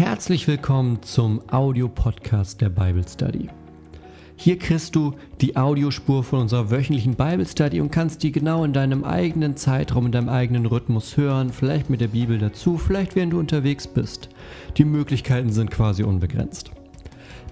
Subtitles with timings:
[0.00, 3.50] Herzlich willkommen zum Audiopodcast der Bible Study.
[4.34, 8.72] Hier kriegst du die Audiospur von unserer wöchentlichen Bible Study und kannst die genau in
[8.72, 13.34] deinem eigenen Zeitraum, in deinem eigenen Rhythmus hören, vielleicht mit der Bibel dazu, vielleicht während
[13.34, 14.30] du unterwegs bist.
[14.78, 16.70] Die Möglichkeiten sind quasi unbegrenzt.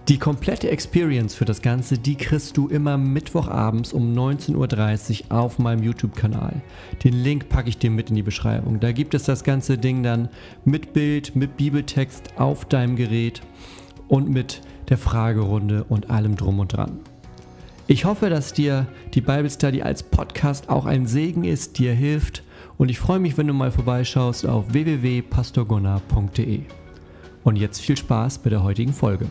[0.08, 5.58] Die komplette Experience für das Ganze, die kriegst du immer Mittwochabends um 19.30 Uhr auf
[5.58, 6.62] meinem YouTube-Kanal.
[7.04, 8.80] Den Link packe ich dir mit in die Beschreibung.
[8.80, 10.30] Da gibt es das ganze Ding dann
[10.64, 13.42] mit Bild, mit Bibeltext auf deinem Gerät
[14.08, 17.00] und mit der Fragerunde und allem drum und dran.
[17.86, 22.44] Ich hoffe, dass dir die Bible Study als Podcast auch ein Segen ist, dir hilft
[22.78, 26.62] und ich freue mich, wenn du mal vorbeischaust auf www.pastorgunnar.de.
[27.44, 29.26] Und jetzt viel Spaß bei der heutigen Folge.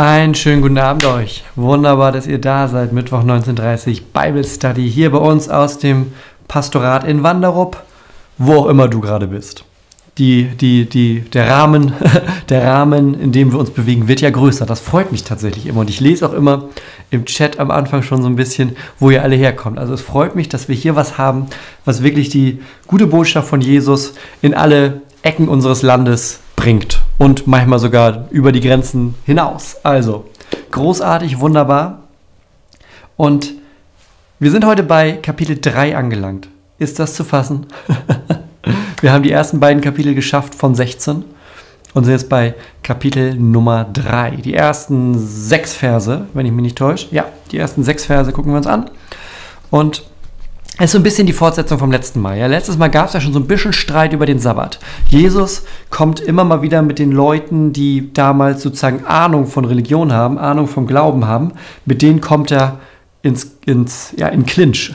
[0.00, 1.44] Einen schönen guten Abend euch.
[1.56, 2.94] Wunderbar, dass ihr da seid.
[2.94, 6.12] Mittwoch 19.30 Bible Study hier bei uns aus dem
[6.48, 7.82] Pastorat in Wanderup,
[8.38, 9.62] wo auch immer du gerade bist.
[10.16, 11.92] Die, die, die, der, Rahmen,
[12.48, 14.64] der Rahmen, in dem wir uns bewegen, wird ja größer.
[14.64, 15.80] Das freut mich tatsächlich immer.
[15.80, 16.70] Und ich lese auch immer
[17.10, 19.78] im Chat am Anfang schon so ein bisschen, wo ihr alle herkommt.
[19.78, 21.44] Also es freut mich, dass wir hier was haben,
[21.84, 27.78] was wirklich die gute Botschaft von Jesus in alle Ecken unseres Landes bringt und manchmal
[27.78, 29.76] sogar über die Grenzen hinaus.
[29.82, 30.24] Also
[30.70, 32.04] großartig, wunderbar.
[33.18, 33.52] Und
[34.38, 36.48] wir sind heute bei Kapitel 3 angelangt.
[36.78, 37.66] Ist das zu fassen?
[39.02, 41.24] wir haben die ersten beiden Kapitel geschafft von 16
[41.92, 44.36] und sind jetzt bei Kapitel Nummer 3.
[44.36, 47.08] Die ersten sechs Verse, wenn ich mich nicht täusche.
[47.14, 48.90] Ja, die ersten sechs Verse gucken wir uns an.
[49.68, 50.04] Und
[50.86, 52.38] ist so ein bisschen die Fortsetzung vom letzten Mal.
[52.38, 54.78] Ja, letztes Mal gab es ja schon so ein bisschen Streit über den Sabbat.
[55.08, 60.38] Jesus kommt immer mal wieder mit den Leuten, die damals sozusagen Ahnung von Religion haben,
[60.38, 61.52] Ahnung vom Glauben haben.
[61.84, 62.78] Mit denen kommt er
[63.22, 64.94] ins, ins, ja, in Clinch.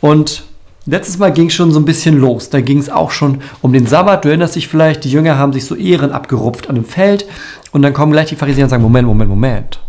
[0.00, 0.44] Und
[0.86, 2.50] letztes Mal ging es schon so ein bisschen los.
[2.50, 4.24] Da ging es auch schon um den Sabbat.
[4.24, 7.26] Du erinnerst dich vielleicht, die Jünger haben sich so Ehren abgerupft an dem Feld.
[7.72, 9.80] Und dann kommen gleich die Pharisäer und sagen: Moment, Moment, Moment.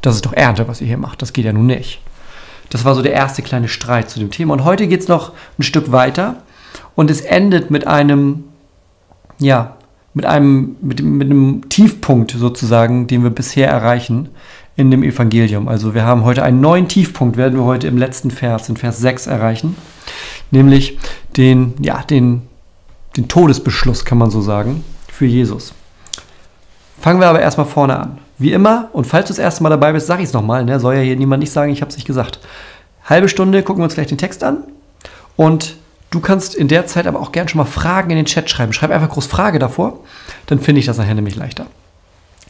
[0.00, 1.20] Das ist doch Ernte, was ihr hier macht.
[1.20, 2.00] Das geht ja nun nicht.
[2.70, 4.54] Das war so der erste kleine Streit zu dem Thema.
[4.54, 6.36] Und heute geht es noch ein Stück weiter
[6.94, 8.44] und es endet mit einem,
[9.38, 9.76] ja,
[10.14, 14.28] mit einem, mit, mit einem Tiefpunkt sozusagen, den wir bisher erreichen
[14.76, 15.68] in dem Evangelium.
[15.68, 18.98] Also wir haben heute einen neuen Tiefpunkt, werden wir heute im letzten Vers, in Vers
[18.98, 19.76] 6 erreichen,
[20.50, 20.98] nämlich
[21.36, 22.42] den, ja, den,
[23.16, 25.74] den Todesbeschluss, kann man so sagen, für Jesus.
[27.00, 28.18] Fangen wir aber erstmal vorne an.
[28.40, 30.80] Wie immer, und falls du das erste Mal dabei bist, sage ich es nochmal, ne?
[30.80, 32.40] soll ja hier niemand nicht sagen, ich habe es nicht gesagt.
[33.04, 34.64] Halbe Stunde gucken wir uns gleich den Text an
[35.36, 35.76] und
[36.08, 38.72] du kannst in der Zeit aber auch gerne schon mal Fragen in den Chat schreiben.
[38.72, 40.00] Schreib einfach groß Frage davor,
[40.46, 41.66] dann finde ich das nachher nämlich leichter.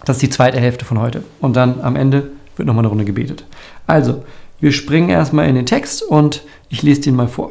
[0.05, 1.25] Das ist die zweite Hälfte von heute.
[1.41, 3.45] Und dann am Ende wird nochmal eine Runde gebetet.
[3.89, 4.25] Also,
[4.61, 7.51] wir springen erstmal in den Text und ich lese den mal vor.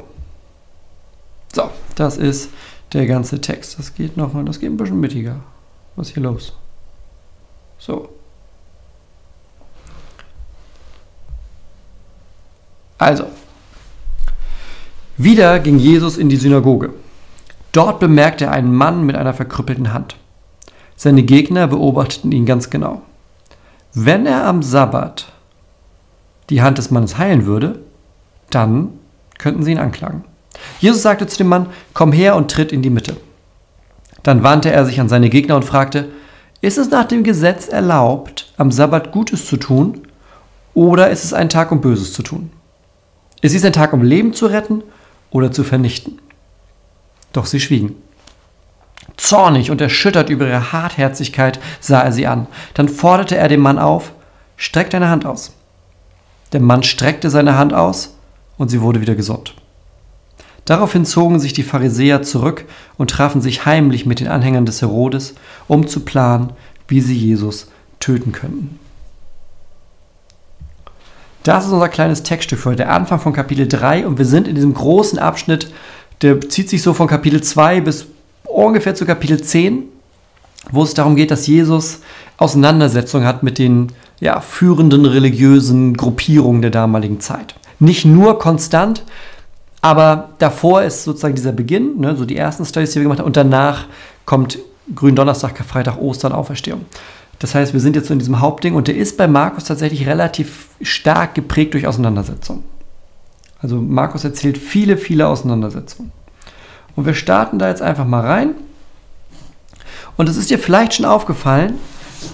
[1.52, 2.52] So, das ist
[2.94, 3.78] der ganze Text.
[3.78, 5.42] Das geht nochmal, das geht ein bisschen mittiger.
[5.98, 6.54] Was ist hier los?
[7.80, 8.08] So.
[13.00, 13.26] Also,
[15.18, 16.94] wieder ging Jesus in die Synagoge.
[17.72, 20.16] Dort bemerkte er einen Mann mit einer verkrüppelten Hand.
[20.96, 23.02] Seine Gegner beobachteten ihn ganz genau.
[23.94, 25.32] Wenn er am Sabbat
[26.50, 27.80] die Hand des Mannes heilen würde,
[28.50, 28.90] dann
[29.38, 30.26] könnten sie ihn anklagen.
[30.80, 33.16] Jesus sagte zu dem Mann, komm her und tritt in die Mitte.
[34.24, 36.10] Dann wandte er sich an seine Gegner und fragte,
[36.60, 40.02] ist es nach dem Gesetz erlaubt, am Sabbat Gutes zu tun,
[40.74, 42.52] oder ist es ein Tag, um Böses zu tun?
[43.42, 44.84] Ist es ein Tag, um Leben zu retten
[45.32, 46.20] oder zu vernichten?
[47.32, 47.96] Doch sie schwiegen.
[49.18, 52.48] Zornig und erschüttert über ihre Hartherzigkeit sah er sie an.
[52.74, 54.14] Dann forderte er den Mann auf,
[54.58, 55.54] streck deine Hand aus.
[56.52, 58.16] Der Mann streckte seine Hand aus
[58.58, 59.56] und sie wurde wieder gesund.
[60.66, 62.66] Daraufhin zogen sich die Pharisäer zurück
[62.98, 65.36] und trafen sich heimlich mit den Anhängern des Herodes,
[65.68, 66.54] um zu planen,
[66.88, 68.80] wie sie Jesus töten könnten.
[71.44, 74.48] Das ist unser kleines Textstück für heute, der Anfang von Kapitel 3 und wir sind
[74.48, 75.72] in diesem großen Abschnitt,
[76.22, 78.08] der zieht sich so von Kapitel 2 bis
[78.44, 79.84] ungefähr zu Kapitel 10,
[80.72, 82.02] wo es darum geht, dass Jesus
[82.38, 87.56] Auseinandersetzungen hat mit den ja, führenden religiösen Gruppierungen der damaligen Zeit.
[87.80, 89.04] Nicht nur konstant,
[89.82, 93.28] aber davor ist sozusagen dieser Beginn, ne, so die ersten Studies, die wir gemacht haben,
[93.28, 93.86] und danach
[94.26, 94.60] kommt
[94.94, 96.86] Gründonnerstag, Karfreitag, Ostern, Auferstehung.
[97.40, 100.06] Das heißt, wir sind jetzt so in diesem Hauptding und der ist bei Markus tatsächlich
[100.06, 102.64] relativ stark geprägt durch Auseinandersetzungen.
[103.62, 106.12] Also Markus erzählt viele, viele Auseinandersetzungen.
[106.96, 108.52] Und wir starten da jetzt einfach mal rein.
[110.18, 111.76] Und es ist dir vielleicht schon aufgefallen,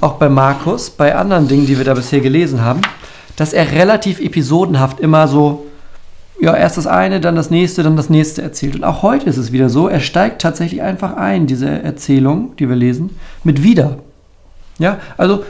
[0.02, 2.81] auch bei Markus, bei anderen Dingen, die wir da bisher gelesen haben,
[3.36, 5.68] dass er relativ episodenhaft immer so,
[6.42, 8.75] ja, erst das eine, dann das nächste, dann das nächste erzählt.
[8.75, 12.68] Und auch heute ist es wieder so, er steigt tatsächlich einfach ein, diese Erzählung, die
[12.68, 14.00] wir lesen, mit wieder.
[14.80, 15.44] Ja, also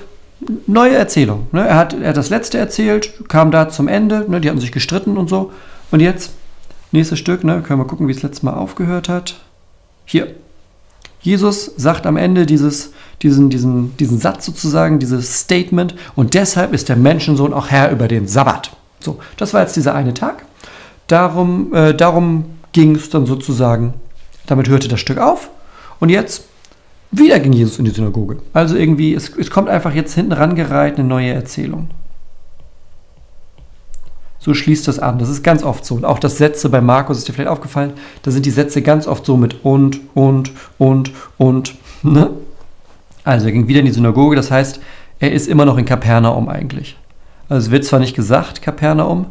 [0.67, 1.47] neue Erzählung.
[1.51, 1.67] Ne?
[1.67, 4.41] Er, hat, er hat das letzte erzählt, kam da zum Ende, ne?
[4.41, 5.51] die hatten sich gestritten und so.
[5.91, 6.31] Und jetzt,
[6.91, 7.61] nächstes Stück, ne?
[7.61, 9.35] können wir gucken, wie es letztes Mal aufgehört hat.
[10.05, 10.35] Hier.
[11.21, 12.91] Jesus sagt am Ende dieses,
[13.23, 18.07] diesen, diesen, diesen Satz sozusagen, dieses Statement, und deshalb ist der Menschensohn auch Herr über
[18.07, 18.71] den Sabbat.
[18.99, 20.45] So, das war jetzt dieser eine Tag.
[21.07, 23.95] Darum, äh, darum ging es dann sozusagen,
[24.45, 25.49] damit hörte das Stück auf.
[25.99, 26.43] Und jetzt
[27.11, 28.37] wieder ging Jesus in die Synagoge.
[28.53, 31.89] Also irgendwie, es, es kommt einfach jetzt hinten rangereiht eine neue Erzählung.
[34.39, 35.17] So schließt das an.
[35.17, 35.95] Das ist ganz oft so.
[35.95, 39.07] Und auch das Sätze bei Markus ist dir vielleicht aufgefallen, da sind die Sätze ganz
[39.07, 41.75] oft so mit und, und, und, und.
[42.03, 42.29] Ne?
[43.23, 44.79] Also er ging wieder in die Synagoge, das heißt,
[45.17, 46.95] er ist immer noch in Kapernaum eigentlich.
[47.49, 49.25] Also es wird zwar nicht gesagt, Kapernaum,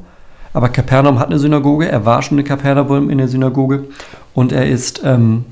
[0.53, 3.85] aber Kapernaum hat eine Synagoge, er war schon in Kapernaum in der Synagoge
[4.35, 5.44] und er ist ähm,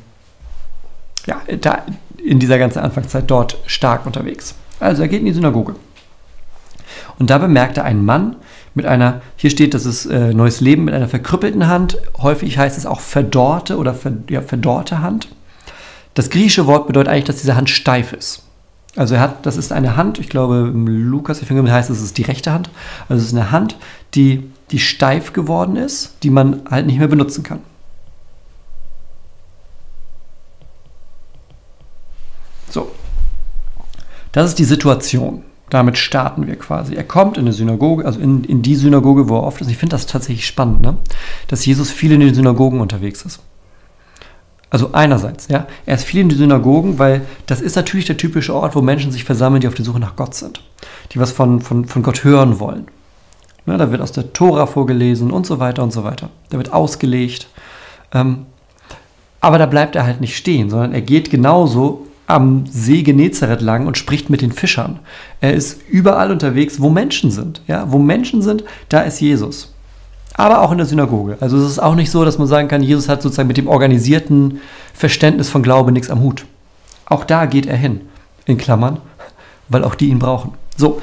[1.26, 1.84] ja, da,
[2.24, 4.54] in dieser ganzen Anfangszeit dort stark unterwegs.
[4.80, 5.74] Also er geht in die Synagoge.
[7.18, 8.36] Und da bemerkt er einen Mann
[8.74, 11.98] mit einer, hier steht, das ist äh, neues Leben mit einer verkrüppelten Hand.
[12.18, 15.28] Häufig heißt es auch verdorrte oder ver, ja, verdorrte Hand.
[16.14, 18.44] Das griechische Wort bedeutet eigentlich, dass diese Hand steif ist.
[18.96, 22.04] Also er hat, das ist eine Hand, ich glaube im Lukas Evangelium heißt es, es
[22.04, 22.68] ist die rechte Hand.
[23.08, 23.76] Also es ist eine Hand,
[24.14, 27.60] die, die steif geworden ist, die man halt nicht mehr benutzen kann.
[32.72, 32.90] So.
[34.32, 35.42] Das ist die Situation.
[35.70, 36.94] Damit starten wir quasi.
[36.94, 39.70] Er kommt in eine Synagoge, also in, in die Synagoge, wo er oft ist.
[39.70, 40.96] Ich finde das tatsächlich spannend, ne?
[41.48, 43.40] dass Jesus viel in den Synagogen unterwegs ist.
[44.68, 48.54] Also einerseits, ja, er ist viel in den Synagogen, weil das ist natürlich der typische
[48.54, 50.62] Ort, wo Menschen sich versammeln, die auf der Suche nach Gott sind,
[51.12, 52.86] die was von, von, von Gott hören wollen.
[53.66, 56.30] Ne, da wird aus der Tora vorgelesen und so weiter und so weiter.
[56.50, 57.48] Da wird ausgelegt.
[58.12, 58.46] Ähm,
[59.40, 63.86] aber da bleibt er halt nicht stehen, sondern er geht genauso am See Genezareth lang
[63.86, 65.00] und spricht mit den Fischern.
[65.42, 67.60] Er ist überall unterwegs, wo Menschen sind.
[67.66, 69.74] Ja, wo Menschen sind, da ist Jesus.
[70.32, 71.36] Aber auch in der Synagoge.
[71.40, 73.68] Also es ist auch nicht so, dass man sagen kann, Jesus hat sozusagen mit dem
[73.68, 74.60] organisierten
[74.94, 76.46] Verständnis von Glaube nichts am Hut.
[77.04, 78.00] Auch da geht er hin.
[78.46, 78.96] In Klammern,
[79.68, 80.54] weil auch die ihn brauchen.
[80.78, 81.02] So.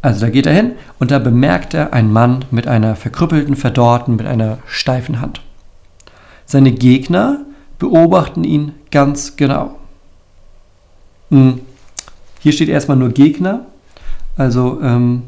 [0.00, 4.16] Also da geht er hin und da bemerkt er einen Mann mit einer verkrüppelten, verdorrten,
[4.16, 5.42] mit einer steifen Hand.
[6.46, 7.40] Seine Gegner
[7.78, 9.78] beobachten ihn ganz genau.
[11.30, 11.60] Hm.
[12.40, 13.66] Hier steht erstmal nur Gegner,
[14.36, 15.22] also ähm,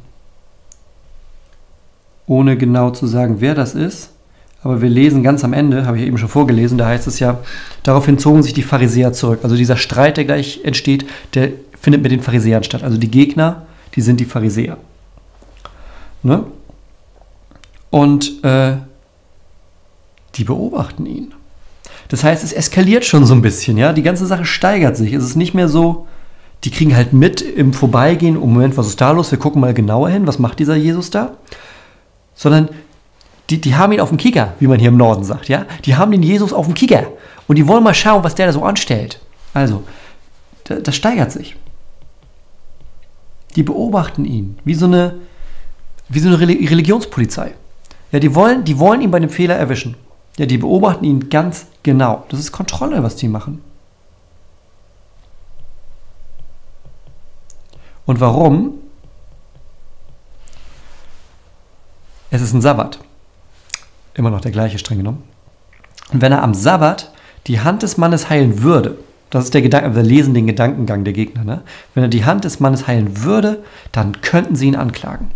[2.26, 4.12] ohne genau zu sagen, wer das ist.
[4.62, 7.38] Aber wir lesen ganz am Ende, habe ich eben schon vorgelesen, da heißt es ja,
[7.84, 9.40] daraufhin zogen sich die Pharisäer zurück.
[9.42, 12.82] Also dieser Streit, der gleich entsteht, der findet mit den Pharisäern statt.
[12.82, 14.76] Also die Gegner, die sind die Pharisäer.
[16.22, 16.44] Ne?
[17.90, 18.76] Und äh,
[20.34, 21.34] die beobachten ihn.
[22.08, 23.92] Das heißt, es eskaliert schon so ein bisschen, ja.
[23.92, 25.12] Die ganze Sache steigert sich.
[25.12, 26.06] Es ist nicht mehr so,
[26.64, 29.30] die kriegen halt mit im Vorbeigehen, oh Moment, was ist da los?
[29.30, 31.36] Wir gucken mal genauer hin, was macht dieser Jesus da?
[32.34, 32.70] Sondern
[33.50, 35.66] die, die haben ihn auf dem Kicker, wie man hier im Norden sagt, ja.
[35.84, 37.06] Die haben den Jesus auf dem Kicker
[37.46, 39.20] und die wollen mal schauen, was der da so anstellt.
[39.54, 39.84] Also,
[40.64, 41.56] das steigert sich.
[43.56, 45.14] Die beobachten ihn, wie so eine,
[46.08, 47.54] wie so eine Religionspolizei.
[48.12, 49.96] Ja, die wollen, die wollen ihn bei dem Fehler erwischen.
[50.38, 52.24] Ja, die beobachten ihn ganz genau.
[52.28, 53.60] Das ist Kontrolle, was die machen.
[58.06, 58.74] Und warum?
[62.30, 63.00] Es ist ein Sabbat.
[64.14, 65.24] Immer noch der gleiche, streng genommen.
[66.12, 67.12] Und wenn er am Sabbat
[67.48, 68.96] die Hand des Mannes heilen würde,
[69.30, 71.62] das ist der Gedanke, wir lesen den Gedankengang der Gegner, ne?
[71.94, 75.30] wenn er die Hand des Mannes heilen würde, dann könnten sie ihn anklagen.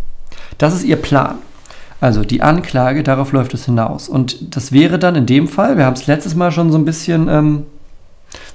[0.58, 1.38] Das ist ihr Plan.
[2.02, 4.08] Also die Anklage, darauf läuft es hinaus.
[4.08, 6.84] Und das wäre dann in dem Fall, wir haben es letztes Mal schon so ein
[6.84, 7.62] bisschen, ähm,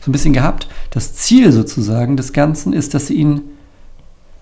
[0.01, 3.43] so ein bisschen gehabt, das Ziel sozusagen des Ganzen ist, dass sie ihn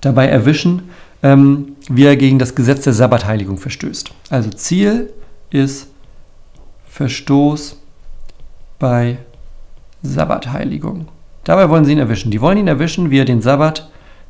[0.02, 0.90] dabei erwischen,
[1.22, 4.10] ähm, wie er gegen das Gesetz der Sabbatheiligung verstößt.
[4.32, 5.14] Also Ziel
[5.52, 5.86] ist
[6.90, 7.80] Verstoß
[8.80, 9.20] bei
[10.02, 11.10] Sabbatheiligung.
[11.44, 12.32] Dabei wollen sie ihn erwischen.
[12.32, 13.88] Die wollen ihn erwischen, wie er den Sabbat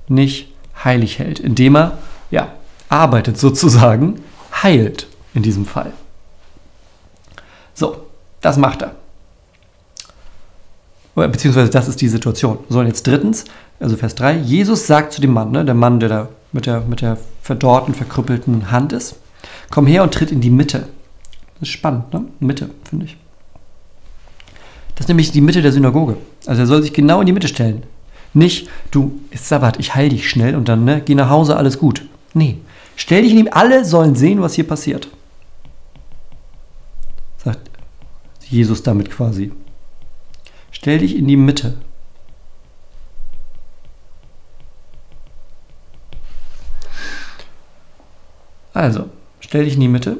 [0.10, 0.52] nicht
[0.84, 1.98] heilig hält, indem er
[2.30, 2.50] ja,
[2.90, 4.20] arbeitet sozusagen
[4.64, 5.94] heilt in diesem Fall.
[7.74, 8.08] So,
[8.42, 8.96] das macht er.
[11.16, 12.60] beziehungsweise das ist die Situation.
[12.70, 13.46] So, und jetzt drittens,
[13.80, 16.82] also Vers 3, Jesus sagt zu dem Mann, ne, der Mann, der da mit der,
[16.82, 19.16] mit der verdorrten, verkrüppelten Hand ist,
[19.70, 20.88] komm her und tritt in die Mitte.
[21.60, 22.26] Das ist spannend, ne?
[22.40, 23.18] Mitte, finde ich.
[24.96, 26.16] Das ist nämlich die Mitte der Synagoge.
[26.46, 27.84] Also er soll sich genau in die Mitte stellen.
[28.34, 31.78] Nicht, du, ist Sabbat, ich heil dich schnell und dann, ne, geh nach Hause, alles
[31.78, 32.06] gut.
[32.34, 32.58] Nee,
[32.96, 35.10] stell dich in ihm, alle sollen sehen, was hier passiert.
[37.44, 37.70] Sagt
[38.48, 39.52] Jesus damit quasi.
[40.72, 41.78] Stell dich in die Mitte.
[48.74, 49.10] Also,
[49.40, 50.18] stell dich in die Mitte.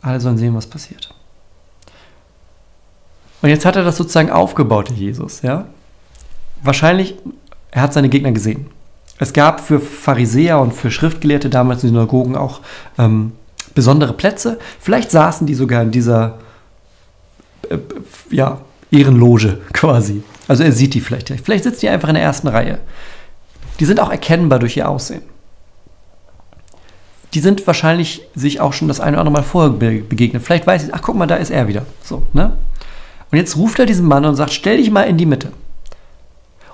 [0.00, 1.12] Alle sollen sehen, was passiert.
[3.42, 5.66] Und jetzt hat er das sozusagen aufgebaut, Jesus, ja.
[6.62, 7.16] Wahrscheinlich,
[7.70, 8.70] er hat seine Gegner gesehen.
[9.18, 12.60] Es gab für Pharisäer und für Schriftgelehrte damals in Synagogen auch
[12.98, 13.32] ähm,
[13.74, 14.58] besondere Plätze.
[14.80, 16.38] Vielleicht saßen die sogar in dieser
[17.68, 17.78] äh,
[18.30, 18.58] ja,
[18.90, 20.22] Ehrenloge quasi.
[20.48, 21.28] Also er sieht die vielleicht.
[21.42, 22.78] Vielleicht sitzen die einfach in der ersten Reihe.
[23.80, 25.22] Die sind auch erkennbar durch ihr Aussehen
[27.34, 30.42] die sind wahrscheinlich sich auch schon das eine oder andere Mal vorher begegnet.
[30.42, 31.84] Vielleicht weiß ich, ach guck mal, da ist er wieder.
[32.02, 32.56] So, ne?
[33.30, 35.50] Und jetzt ruft er diesen Mann und sagt, stell dich mal in die Mitte.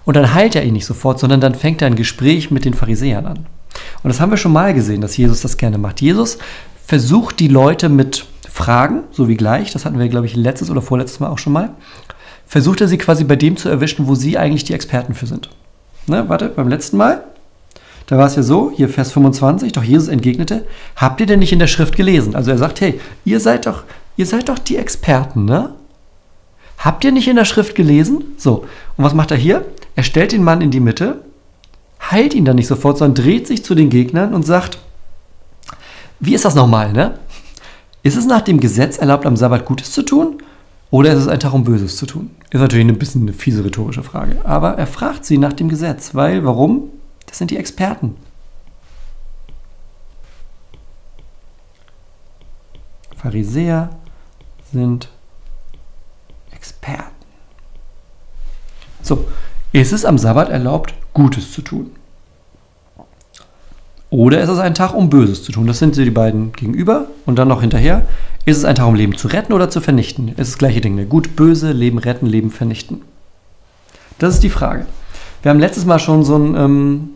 [0.04, 2.74] Und dann heilt er ihn nicht sofort, sondern dann fängt er ein Gespräch mit den
[2.74, 3.46] Pharisäern an.
[4.02, 6.00] Und das haben wir schon mal gesehen, dass Jesus das gerne macht.
[6.00, 6.38] Jesus
[6.84, 10.82] versucht die Leute mit Fragen, so wie gleich, das hatten wir, glaube ich, letztes oder
[10.82, 11.70] vorletztes Mal auch schon mal,
[12.46, 15.50] versucht er sie quasi bei dem zu erwischen, wo sie eigentlich die Experten für sind.
[16.06, 17.22] Ne, warte, beim letzten Mal
[18.10, 20.66] da war es ja so, hier Vers 25, doch Jesus entgegnete,
[20.96, 22.34] habt ihr denn nicht in der Schrift gelesen?
[22.34, 23.84] Also er sagt, hey, ihr seid doch,
[24.16, 25.74] ihr seid doch die Experten, ne?
[26.76, 28.24] Habt ihr nicht in der Schrift gelesen?
[28.36, 28.64] So,
[28.96, 29.64] und was macht er hier?
[29.96, 31.24] Er stellt den Mann in die Mitte,
[32.10, 34.78] heilt ihn dann nicht sofort, sondern dreht sich zu den Gegnern und sagt,
[36.20, 37.18] wie ist das nochmal, ne?
[38.02, 40.42] Ist es nach dem Gesetz erlaubt, am Sabbat Gutes zu tun?
[40.90, 42.30] Oder ist es ein Tag, um Böses zu tun?
[42.50, 44.44] Ist natürlich ein bisschen eine fiese rhetorische Frage.
[44.44, 46.90] Aber er fragt sie nach dem Gesetz, weil, warum?
[47.26, 48.16] Das sind die Experten.
[53.16, 53.90] Pharisäer
[54.72, 55.08] sind
[56.50, 57.14] Experten.
[59.02, 59.26] So,
[59.72, 61.90] ist es am Sabbat erlaubt, Gutes zu tun?
[64.10, 65.68] Oder ist es ein Tag, um Böses zu tun?
[65.68, 67.06] Das sind die beiden gegenüber.
[67.26, 68.06] Und dann noch hinterher,
[68.44, 70.32] ist es ein Tag, um Leben zu retten oder zu vernichten?
[70.36, 70.96] Es ist das gleiche Ding.
[70.96, 71.06] Ne?
[71.06, 73.02] Gut, böse, Leben retten, Leben vernichten.
[74.18, 74.86] Das ist die Frage.
[75.42, 77.10] Wir haben letztes Mal schon so ein ähm,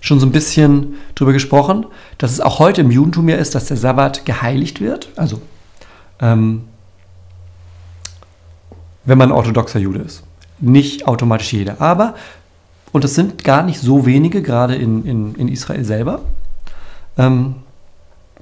[0.00, 1.86] schon so ein bisschen darüber gesprochen,
[2.18, 5.08] dass es auch heute im Judentum ja ist, dass der Sabbat geheiligt wird.
[5.16, 5.40] Also,
[6.20, 6.64] ähm,
[9.04, 10.22] wenn man orthodoxer Jude ist.
[10.60, 11.80] Nicht automatisch jeder.
[11.80, 12.14] Aber,
[12.92, 16.20] und es sind gar nicht so wenige, gerade in, in, in Israel selber,
[17.16, 17.56] ähm,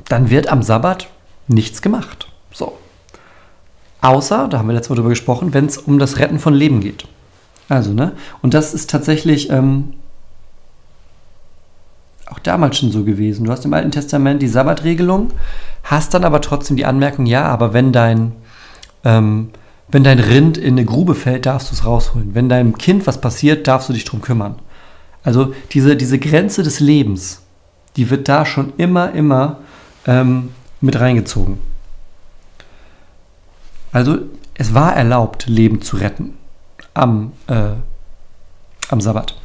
[0.09, 1.09] dann wird am Sabbat
[1.49, 2.29] nichts gemacht.
[2.53, 2.77] So.
[4.01, 6.81] Außer, da haben wir letztes Mal drüber gesprochen, wenn es um das Retten von Leben
[6.81, 7.07] geht.
[7.69, 8.13] Also, ne?
[8.43, 9.51] Und das ist tatsächlich.
[9.51, 9.95] Ähm,
[12.27, 13.45] auch damals schon so gewesen.
[13.45, 15.31] Du hast im Alten Testament die Sabbatregelung,
[15.85, 18.33] hast dann aber trotzdem die Anmerkung, ja, aber wenn dein,
[19.05, 19.51] ähm,
[19.89, 22.35] wenn dein Rind in eine Grube fällt, darfst du es rausholen.
[22.35, 24.57] Wenn deinem Kind was passiert, darfst du dich drum kümmern.
[25.23, 27.43] Also diese, diese Grenze des Lebens,
[27.97, 29.59] die wird da schon immer, immer
[30.07, 30.51] ähm,
[30.81, 31.59] mit reingezogen.
[33.93, 34.19] Also
[34.55, 36.35] es war erlaubt, Leben zu retten
[36.95, 37.71] am, äh,
[38.89, 39.37] am Sabbat.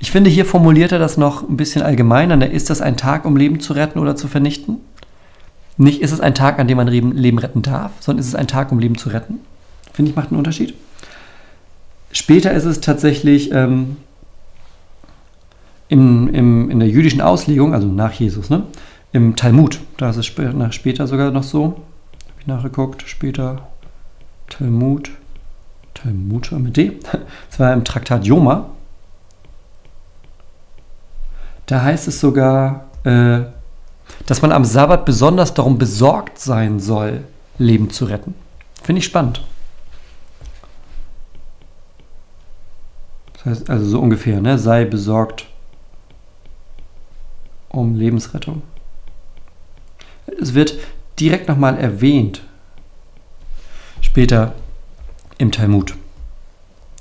[0.00, 2.36] Ich finde, hier formuliert er das noch ein bisschen allgemeiner.
[2.36, 2.46] Ne?
[2.46, 4.78] Ist das ein Tag, um Leben zu retten oder zu vernichten?
[5.76, 8.48] Nicht ist es ein Tag, an dem man Leben retten darf, sondern ist es ein
[8.48, 9.40] Tag, um Leben zu retten.
[9.98, 10.74] Finde ich, macht einen Unterschied.
[12.12, 13.96] Später ist es tatsächlich ähm,
[15.88, 18.62] im, im, in der jüdischen Auslegung, also nach Jesus, ne?
[19.10, 23.66] im Talmud, da ist es später, später sogar noch so, habe ich nachgeguckt, später
[24.48, 25.10] Talmud,
[25.94, 26.92] Talmud mit D,
[27.50, 28.66] das war im Traktat Joma,
[31.66, 33.40] da heißt es sogar, äh,
[34.26, 37.24] dass man am Sabbat besonders darum besorgt sein soll,
[37.58, 38.36] Leben zu retten.
[38.84, 39.42] Finde ich spannend.
[43.37, 43.37] Das heißt
[43.68, 44.58] also so ungefähr, ne?
[44.58, 45.46] sei besorgt
[47.68, 48.62] um Lebensrettung.
[50.40, 50.74] Es wird
[51.18, 52.42] direkt nochmal erwähnt,
[54.00, 54.54] später
[55.38, 55.94] im Talmud.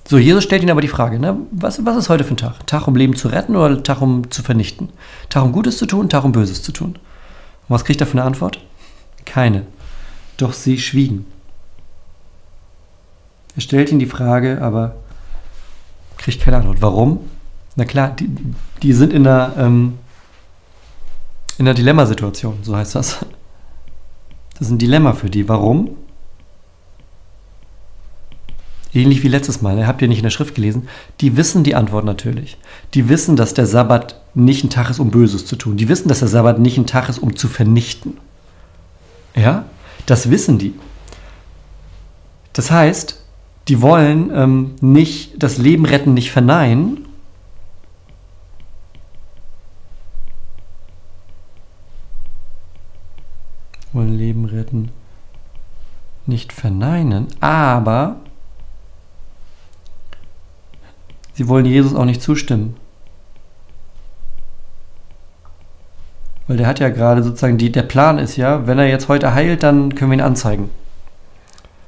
[0.07, 1.37] So, Jesus stellt ihnen aber die Frage, ne?
[1.51, 2.65] was, was ist heute für ein Tag?
[2.65, 4.89] Tag, um Leben zu retten oder Tag, um zu vernichten?
[5.29, 6.91] Tag, um Gutes zu tun, Tag, um Böses zu tun?
[6.91, 6.99] Und
[7.67, 8.61] was kriegt er für eine Antwort?
[9.25, 9.65] Keine.
[10.37, 11.25] Doch sie schwiegen.
[13.55, 14.95] Er stellt ihnen die Frage, aber
[16.17, 16.81] kriegt keine Antwort.
[16.81, 17.19] Warum?
[17.75, 18.29] Na klar, die,
[18.81, 19.97] die sind in einer, ähm,
[21.57, 23.25] in einer Dilemmasituation, so heißt das.
[24.53, 25.47] Das ist ein Dilemma für die.
[25.47, 25.95] Warum?
[28.97, 30.87] ähnlich wie letztes Mal, habt ihr nicht in der Schrift gelesen,
[31.21, 32.57] die wissen die Antwort natürlich.
[32.93, 35.77] Die wissen, dass der Sabbat nicht ein Tag ist, um Böses zu tun.
[35.77, 38.17] Die wissen, dass der Sabbat nicht ein Tag ist, um zu vernichten.
[39.35, 39.65] Ja,
[40.05, 40.73] das wissen die.
[42.53, 43.23] Das heißt,
[43.67, 47.05] die wollen ähm, nicht das Leben retten, nicht verneinen.
[53.91, 54.91] Wollen Leben retten,
[56.25, 58.17] nicht verneinen, aber
[61.33, 62.77] sie wollen Jesus auch nicht zustimmen.
[66.47, 69.33] Weil der hat ja gerade sozusagen, die, der Plan ist ja, wenn er jetzt heute
[69.33, 70.69] heilt, dann können wir ihn anzeigen.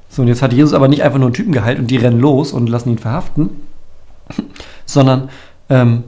[0.09, 2.19] So, und jetzt hat Jesus aber nicht einfach nur einen Typen geheilt und die rennen
[2.19, 3.51] los und lassen ihn verhaften,
[4.85, 5.29] sondern
[5.69, 6.03] ähm,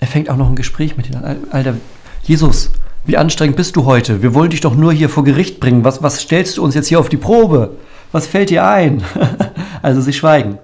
[0.00, 1.36] er fängt auch noch ein Gespräch mit ihnen an.
[1.52, 1.76] Alter,
[2.24, 2.72] Jesus,
[3.04, 4.22] wie anstrengend bist du heute?
[4.22, 5.84] Wir wollen dich doch nur hier vor Gericht bringen.
[5.84, 7.70] Was, was stellst du uns jetzt hier auf die Probe?
[8.10, 9.02] Was fällt dir ein?
[9.82, 10.58] also sie schweigen.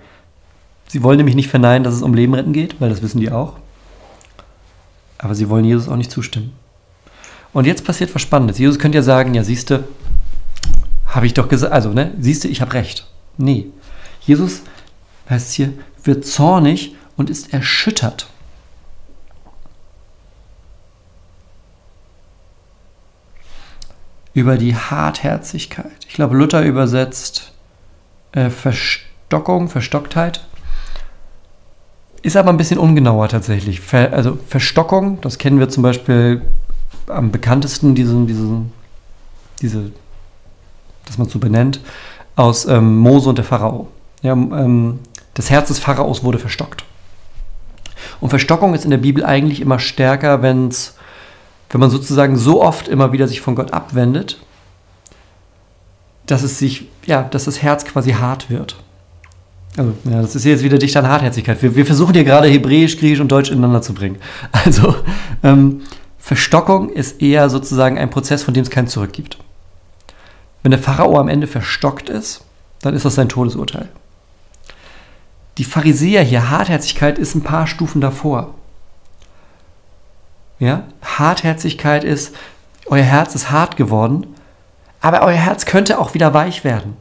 [0.88, 3.30] Sie wollen nämlich nicht verneinen, dass es um Leben retten geht, weil das wissen die
[3.30, 3.54] auch.
[5.18, 6.52] Aber sie wollen Jesus auch nicht zustimmen.
[7.52, 8.58] Und jetzt passiert was Spannendes.
[8.58, 9.84] Jesus könnte ja sagen, ja siehste,
[11.08, 13.06] habe ich doch gesagt, also ne, siehste, ich habe recht.
[13.36, 13.66] Nee.
[14.20, 14.62] Jesus,
[15.28, 15.72] heißt hier,
[16.04, 18.28] wird zornig und ist erschüttert.
[24.38, 26.06] über die Hartherzigkeit.
[26.06, 27.52] Ich glaube, Luther übersetzt
[28.30, 30.46] äh, Verstockung, Verstocktheit.
[32.22, 33.80] Ist aber ein bisschen ungenauer tatsächlich.
[33.80, 36.42] Ver, also Verstockung, das kennen wir zum Beispiel
[37.08, 38.72] am bekanntesten, diesen, diesen,
[39.60, 39.90] diese,
[41.08, 41.80] dass man so benennt,
[42.36, 43.88] aus ähm, Mose und der Pharao.
[44.22, 45.00] Ja, ähm,
[45.34, 46.84] das Herz des Pharaos wurde verstockt.
[48.20, 50.94] Und Verstockung ist in der Bibel eigentlich immer stärker, wenn es
[51.70, 54.38] wenn man sozusagen so oft immer wieder sich von Gott abwendet,
[56.26, 58.76] dass es sich, ja, dass das Herz quasi hart wird.
[59.76, 61.62] Also, ja, das ist jetzt wieder dicht an Hartherzigkeit.
[61.62, 64.16] Wir, wir versuchen hier gerade Hebräisch, Griechisch und Deutsch ineinander zu bringen.
[64.52, 64.94] Also,
[65.42, 65.82] ähm,
[66.18, 69.38] Verstockung ist eher sozusagen ein Prozess, von dem es kein Zurück gibt.
[70.68, 72.44] Wenn der Pharao am Ende verstockt ist,
[72.82, 73.88] dann ist das sein Todesurteil.
[75.56, 78.54] Die Pharisäer hier, Hartherzigkeit ist ein paar Stufen davor.
[80.58, 80.82] Ja?
[81.00, 82.36] Hartherzigkeit ist,
[82.84, 84.26] euer Herz ist hart geworden,
[85.00, 86.98] aber euer Herz könnte auch wieder weich werden.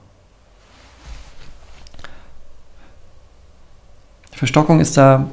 [4.31, 5.29] Verstockung ist da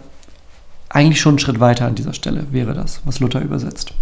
[0.89, 3.95] eigentlich schon einen Schritt weiter an dieser Stelle, wäre das, was Luther übersetzt.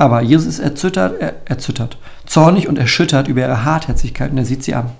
[0.00, 4.64] Aber Jesus ist erzittert, er, erzittert, zornig und erschüttert über ihre Hartherzigkeit und er sieht
[4.64, 4.92] sie an.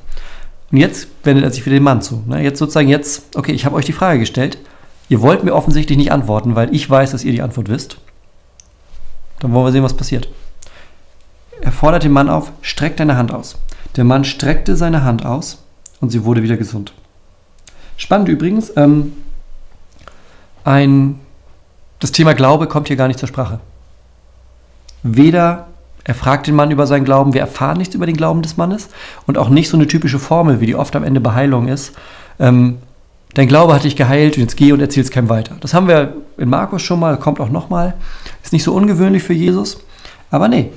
[0.70, 2.22] Und jetzt wendet er sich für den Mann zu.
[2.26, 2.42] Ne?
[2.42, 4.58] Jetzt sozusagen jetzt, okay, ich habe euch die Frage gestellt.
[5.08, 7.96] Ihr wollt mir offensichtlich nicht antworten, weil ich weiß, dass ihr die Antwort wisst.
[9.38, 10.28] Dann wollen wir sehen, was passiert.
[11.62, 13.56] Er fordert den Mann auf, streck deine Hand aus.
[13.96, 15.64] Der Mann streckte seine Hand aus
[16.02, 16.92] und sie wurde wieder gesund.
[17.96, 19.14] Spannend übrigens, ähm,
[20.62, 21.20] ein,
[22.00, 23.60] das Thema Glaube kommt hier gar nicht zur Sprache.
[25.02, 25.66] Weder
[26.04, 28.88] er fragt den Mann über seinen Glauben, wir erfahren nichts über den Glauben des Mannes
[29.26, 31.94] und auch nicht so eine typische Formel, wie die oft am Ende bei Heilung ist.
[32.38, 32.78] Ähm,
[33.34, 35.56] dein Glaube hat dich geheilt und jetzt geh und erzähl es keinem weiter.
[35.60, 37.94] Das haben wir in Markus schon mal, kommt auch nochmal.
[38.42, 39.84] Ist nicht so ungewöhnlich für Jesus,
[40.30, 40.70] aber nee.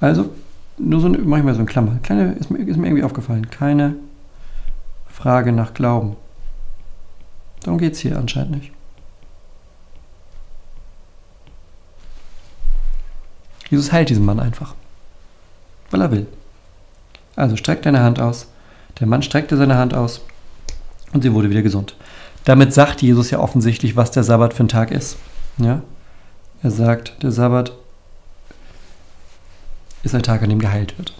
[0.00, 0.30] Also,
[0.78, 1.98] nur so mache ich mal so ein Klammer.
[2.02, 3.50] Kleine, ist, mir, ist mir irgendwie aufgefallen.
[3.50, 3.94] Keine
[5.08, 6.16] Frage nach Glauben.
[7.64, 8.72] Darum geht es hier anscheinend nicht.
[13.72, 14.74] Jesus heilt diesen Mann einfach.
[15.90, 16.26] Weil er will.
[17.36, 18.48] Also streck deine Hand aus.
[19.00, 20.20] Der Mann streckte seine Hand aus
[21.14, 21.96] und sie wurde wieder gesund.
[22.44, 25.16] Damit sagt Jesus ja offensichtlich, was der Sabbat für ein Tag ist.
[25.56, 25.80] Ja?
[26.62, 27.72] Er sagt, der Sabbat
[30.02, 31.14] ist ein Tag, an dem geheilt wird.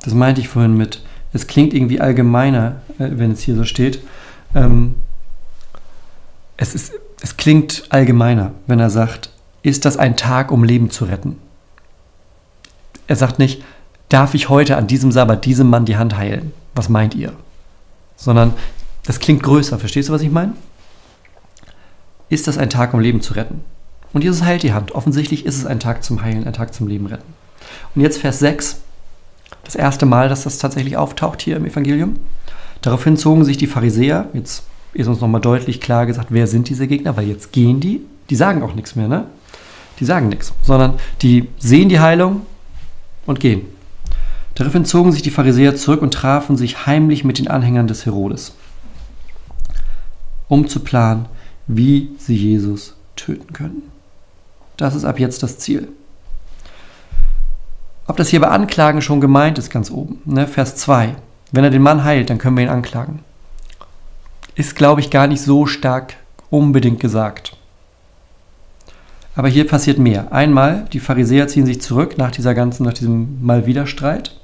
[0.00, 4.00] Das meinte ich vorhin mit, es klingt irgendwie allgemeiner, wenn es hier so steht.
[4.54, 4.96] Ähm,
[6.56, 9.30] es, ist, es klingt allgemeiner, wenn er sagt,
[9.62, 11.38] ist das ein Tag, um Leben zu retten.
[13.06, 13.62] Er sagt nicht,
[14.08, 16.52] darf ich heute an diesem Sabbat diesem Mann die Hand heilen?
[16.74, 17.32] Was meint ihr?
[18.16, 18.54] Sondern
[19.04, 19.78] das klingt größer.
[19.78, 20.52] Verstehst du, was ich meine?
[22.28, 23.62] Ist das ein Tag, um Leben zu retten?
[24.12, 24.92] Und Jesus heilt die Hand.
[24.92, 27.34] Offensichtlich ist es ein Tag zum Heilen, ein Tag zum Leben retten.
[27.94, 28.80] Und jetzt Vers 6.
[29.64, 32.16] Das erste Mal, dass das tatsächlich auftaucht hier im Evangelium.
[32.84, 36.86] Daraufhin zogen sich die Pharisäer, jetzt ist uns nochmal deutlich klar gesagt, wer sind diese
[36.86, 39.24] Gegner, weil jetzt gehen die, die sagen auch nichts mehr, ne?
[40.00, 42.42] Die sagen nichts, sondern die sehen die Heilung
[43.24, 43.62] und gehen.
[44.54, 48.54] Daraufhin zogen sich die Pharisäer zurück und trafen sich heimlich mit den Anhängern des Herodes,
[50.48, 51.24] um zu planen,
[51.66, 53.84] wie sie Jesus töten können.
[54.76, 55.88] Das ist ab jetzt das Ziel.
[58.06, 60.46] Ob das hier bei Anklagen schon gemeint ist, ganz oben, ne?
[60.46, 61.16] Vers 2.
[61.54, 63.20] Wenn er den Mann heilt, dann können wir ihn anklagen.
[64.56, 66.16] Ist, glaube ich, gar nicht so stark
[66.50, 67.56] unbedingt gesagt.
[69.36, 70.32] Aber hier passiert mehr.
[70.32, 74.34] Einmal, die Pharisäer ziehen sich zurück nach dieser ganzen, nach diesem Malwiderstreit,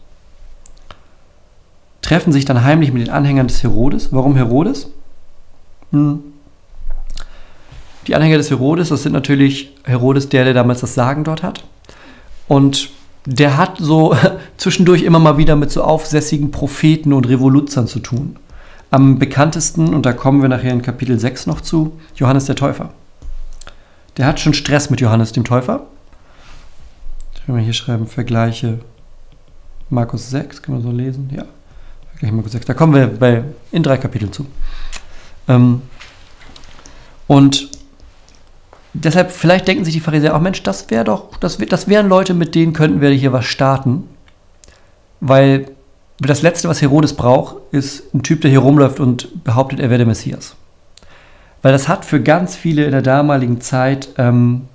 [2.00, 4.12] treffen sich dann heimlich mit den Anhängern des Herodes.
[4.12, 4.88] Warum Herodes?
[5.90, 6.20] Hm.
[8.06, 11.64] Die Anhänger des Herodes, das sind natürlich Herodes, der, der damals das Sagen dort hat.
[12.46, 12.90] Und
[13.26, 14.16] der hat so
[14.56, 18.36] zwischendurch immer mal wieder mit so aufsässigen Propheten und Revoluzern zu tun.
[18.90, 22.90] Am bekanntesten, und da kommen wir nachher in Kapitel 6 noch zu, Johannes der Täufer.
[24.16, 25.86] Der hat schon Stress mit Johannes dem Täufer.
[27.46, 28.80] Können wir hier schreiben, Vergleiche
[29.88, 31.30] Markus 6, können wir so lesen?
[31.34, 31.44] Ja,
[32.10, 32.66] Vergleiche Markus 6.
[32.66, 34.46] Da kommen wir bei, in drei Kapiteln zu.
[35.46, 35.82] Ähm,
[37.26, 37.69] und
[39.04, 42.34] deshalb, vielleicht denken sich die Pharisäer auch, Mensch, das wäre doch, das, das wären Leute,
[42.34, 44.04] mit denen könnten wir hier was starten.
[45.20, 45.70] Weil
[46.18, 49.98] das Letzte, was Herodes braucht, ist ein Typ, der hier rumläuft und behauptet, er wäre
[49.98, 50.54] der Messias.
[51.62, 54.68] Weil das hat für ganz viele in der damaligen Zeit ähm,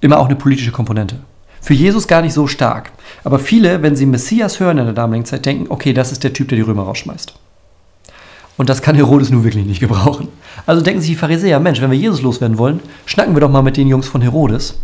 [0.00, 1.16] immer auch eine politische Komponente.
[1.60, 2.90] Für Jesus gar nicht so stark.
[3.22, 6.32] Aber viele, wenn sie Messias hören in der damaligen Zeit, denken, okay, das ist der
[6.32, 7.34] Typ, der die Römer rausschmeißt.
[8.56, 10.28] Und das kann Herodes nun wirklich nicht gebrauchen.
[10.66, 13.62] Also denken sich die Pharisäer, Mensch, wenn wir Jesus loswerden wollen, schnacken wir doch mal
[13.62, 14.78] mit den Jungs von Herodes.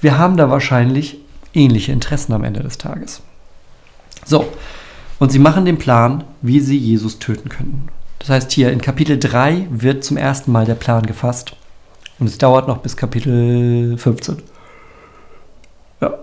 [0.00, 1.18] Wir haben da wahrscheinlich
[1.54, 3.20] ähnliche Interessen am Ende des Tages.
[4.24, 4.46] So,
[5.18, 7.88] und sie machen den Plan, wie sie Jesus töten können.
[8.18, 11.56] Das heißt, hier in Kapitel 3 wird zum ersten Mal der Plan gefasst.
[12.18, 14.42] Und es dauert noch bis Kapitel 15.
[16.00, 16.18] Ja.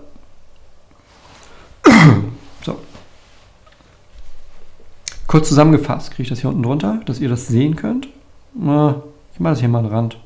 [5.26, 8.06] Kurz zusammengefasst, kriege ich das hier unten drunter, dass ihr das sehen könnt.
[8.06, 10.18] Ich mache das hier mal an den Rand.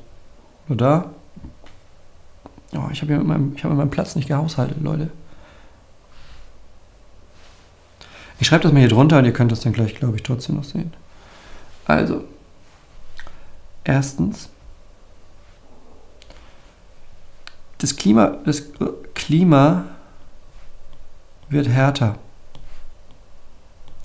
[0.69, 1.11] Oder da.
[2.79, 5.09] Oh, ich habe meinem, hab mit meinem Platz nicht gehaushaltet, Leute.
[8.39, 10.55] Ich schreibe das mal hier drunter und ihr könnt das dann gleich, glaube ich, trotzdem
[10.55, 10.93] noch sehen.
[11.85, 12.23] Also,
[13.83, 14.49] erstens,
[17.79, 18.63] das Klima, das
[19.13, 19.85] Klima
[21.49, 22.17] wird härter.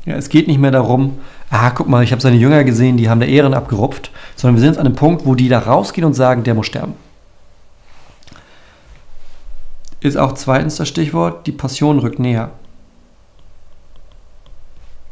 [0.07, 1.19] Ja, es geht nicht mehr darum,
[1.51, 4.61] ah, guck mal, ich habe seine Jünger gesehen, die haben der Ehren abgerupft, sondern wir
[4.61, 6.95] sind jetzt an einem Punkt, wo die da rausgehen und sagen, der muss sterben.
[10.01, 12.53] Ist auch zweitens das Stichwort, die Passion rückt näher.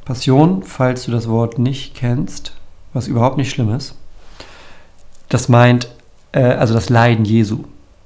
[0.05, 2.53] Passion, falls du das Wort nicht kennst,
[2.93, 3.97] was überhaupt nicht schlimm ist,
[5.29, 5.89] das meint
[6.31, 7.65] äh, also das Leiden Jesu.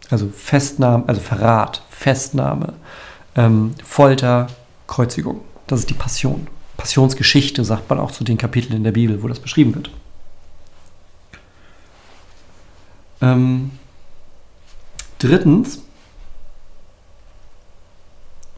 [0.08, 2.72] Also Festnahme, also Verrat, Festnahme,
[3.36, 4.46] ähm, Folter,
[4.86, 5.42] Kreuzigung.
[5.66, 6.46] Das ist die Passion.
[6.78, 9.90] Passionsgeschichte sagt man auch zu den Kapiteln in der Bibel, wo das beschrieben wird.
[13.20, 13.72] Ähm,
[15.18, 15.82] drittens,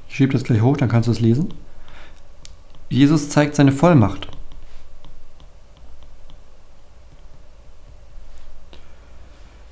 [0.09, 1.55] ich schiebe das gleich hoch, dann kannst du es lesen.
[2.91, 4.29] Jesus zeigt seine Vollmacht.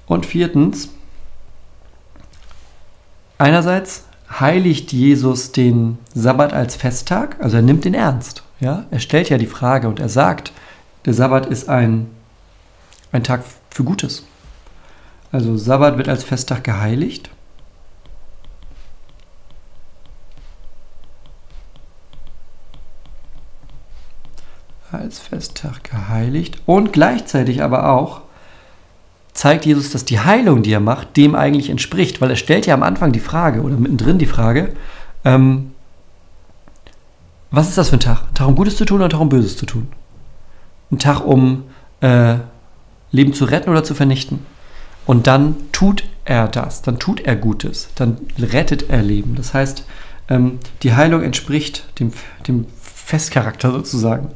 [0.06, 0.88] Und viertens,
[3.36, 8.42] einerseits heiligt Jesus den Sabbat als Festtag, also er nimmt den ernst.
[8.60, 8.84] Ja?
[8.90, 10.52] Er stellt ja die Frage und er sagt,
[11.04, 12.08] der Sabbat ist ein,
[13.12, 14.24] ein Tag für Gutes.
[15.32, 17.30] Also Sabbat wird als Festtag geheiligt.
[24.90, 28.22] als Festtag geheiligt und gleichzeitig aber auch
[29.38, 32.74] zeigt Jesus, dass die Heilung, die er macht, dem eigentlich entspricht, weil er stellt ja
[32.74, 34.72] am Anfang die Frage oder mittendrin die Frage,
[35.24, 35.70] ähm,
[37.52, 38.22] was ist das für ein Tag?
[38.28, 39.86] Ein Tag, um Gutes zu tun oder ein Tag, um Böses zu tun?
[40.90, 41.62] Ein Tag, um
[42.00, 42.34] äh,
[43.12, 44.40] Leben zu retten oder zu vernichten?
[45.06, 49.36] Und dann tut er das, dann tut er Gutes, dann rettet er Leben.
[49.36, 49.84] Das heißt,
[50.30, 52.12] ähm, die Heilung entspricht dem,
[52.48, 54.32] dem Festcharakter sozusagen.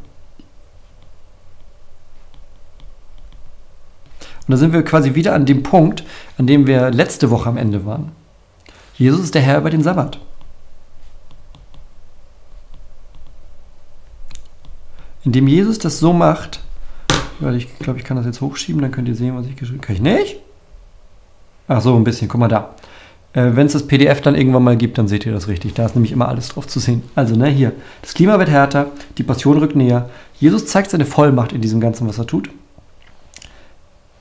[4.53, 6.05] Und da sind wir quasi wieder an dem Punkt,
[6.37, 8.12] an dem wir letzte Woche am Ende waren.
[8.99, 10.19] Jesus ist der Herr über den Sabbat.
[15.25, 16.61] Indem Jesus das so macht,
[17.41, 19.79] weil ich glaube, ich kann das jetzt hochschieben, dann könnt ihr sehen, was ich geschrieben
[19.79, 19.87] habe.
[19.87, 20.41] Kann ich nicht?
[21.67, 22.75] Ach so, ein bisschen, guck mal da.
[23.33, 25.73] Äh, Wenn es das PDF dann irgendwann mal gibt, dann seht ihr das richtig.
[25.73, 27.05] Da ist nämlich immer alles drauf zu sehen.
[27.15, 27.73] Also, ne, hier.
[28.03, 30.11] Das Klima wird härter, die Passion rückt näher.
[30.38, 32.51] Jesus zeigt seine Vollmacht in diesem Ganzen, was er tut.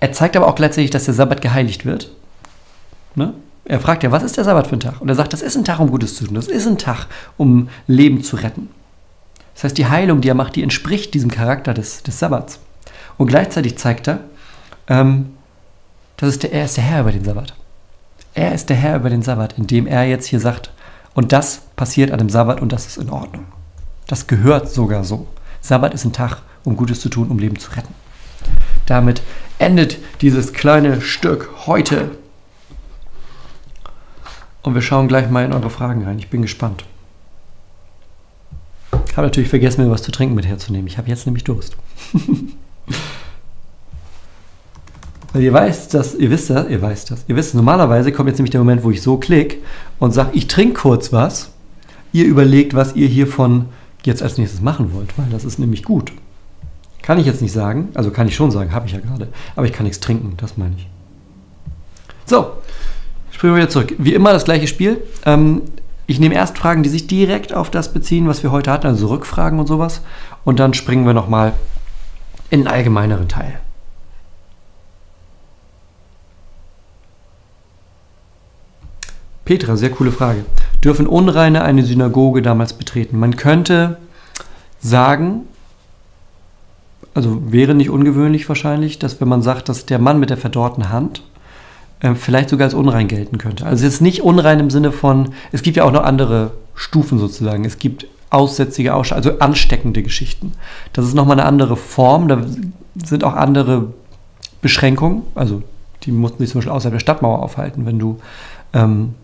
[0.01, 2.11] Er zeigt aber auch gleichzeitig, dass der Sabbat geheiligt wird.
[3.15, 3.33] Ne?
[3.65, 4.99] Er fragt ja, was ist der Sabbat für ein Tag?
[4.99, 6.33] Und er sagt, das ist ein Tag, um Gutes zu tun.
[6.35, 7.05] Das ist ein Tag,
[7.37, 8.69] um Leben zu retten.
[9.53, 12.59] Das heißt, die Heilung, die er macht, die entspricht diesem Charakter des, des Sabbats.
[13.17, 14.21] Und gleichzeitig zeigt er,
[14.87, 15.33] ähm,
[16.17, 17.53] das ist der, er ist der Herr über den Sabbat.
[18.33, 20.71] Er ist der Herr über den Sabbat, indem er jetzt hier sagt,
[21.13, 23.45] und das passiert an dem Sabbat und das ist in Ordnung.
[24.07, 25.27] Das gehört sogar so.
[25.61, 27.93] Sabbat ist ein Tag, um Gutes zu tun, um Leben zu retten.
[28.91, 29.21] Damit
[29.57, 32.11] endet dieses kleine Stück heute.
[34.63, 36.19] Und wir schauen gleich mal in eure Fragen rein.
[36.19, 36.83] Ich bin gespannt.
[39.07, 40.87] Ich habe natürlich vergessen, mir was zu trinken mit herzunehmen.
[40.87, 41.77] Ich habe jetzt nämlich Durst.
[45.31, 47.23] Weil ihr weißt das, ihr wisst das, ihr weißt das.
[47.29, 49.59] Ihr wisst, normalerweise kommt jetzt nämlich der Moment, wo ich so klicke
[49.99, 51.51] und sage, ich trinke kurz was.
[52.11, 53.67] Ihr überlegt, was ihr hiervon
[54.03, 56.11] jetzt als nächstes machen wollt, weil das ist nämlich gut.
[57.01, 59.65] Kann ich jetzt nicht sagen, also kann ich schon sagen, habe ich ja gerade, aber
[59.65, 60.87] ich kann nichts trinken, das meine ich.
[62.25, 62.51] So,
[63.31, 63.93] springen wir wieder zurück.
[63.97, 65.01] Wie immer das gleiche Spiel.
[65.25, 65.63] Ähm,
[66.07, 69.07] ich nehme erst Fragen, die sich direkt auf das beziehen, was wir heute hatten, also
[69.07, 70.01] Rückfragen und sowas.
[70.43, 71.53] Und dann springen wir nochmal
[72.49, 73.59] in einen allgemeineren Teil.
[79.45, 80.45] Petra, sehr coole Frage.
[80.83, 83.19] Dürfen Unreine eine Synagoge damals betreten?
[83.19, 83.97] Man könnte
[84.79, 85.41] sagen,
[87.13, 90.89] also wäre nicht ungewöhnlich wahrscheinlich, dass wenn man sagt, dass der Mann mit der verdorrten
[90.89, 91.23] Hand
[91.99, 93.65] äh, vielleicht sogar als unrein gelten könnte.
[93.65, 97.65] Also jetzt nicht unrein im Sinne von, es gibt ja auch noch andere Stufen sozusagen.
[97.65, 100.53] Es gibt aussätzige, also ansteckende Geschichten.
[100.93, 102.41] Das ist nochmal eine andere Form, da
[103.03, 103.93] sind auch andere
[104.61, 105.23] Beschränkungen.
[105.35, 105.63] Also
[106.03, 108.19] die mussten sich zum Beispiel außerhalb der Stadtmauer aufhalten, wenn du,
[108.73, 109.15] ähm,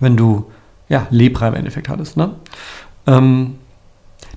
[0.00, 0.46] wenn du
[0.88, 2.16] ja, Lepra im Endeffekt hattest.
[2.16, 2.34] Ne?
[3.06, 3.56] Ähm,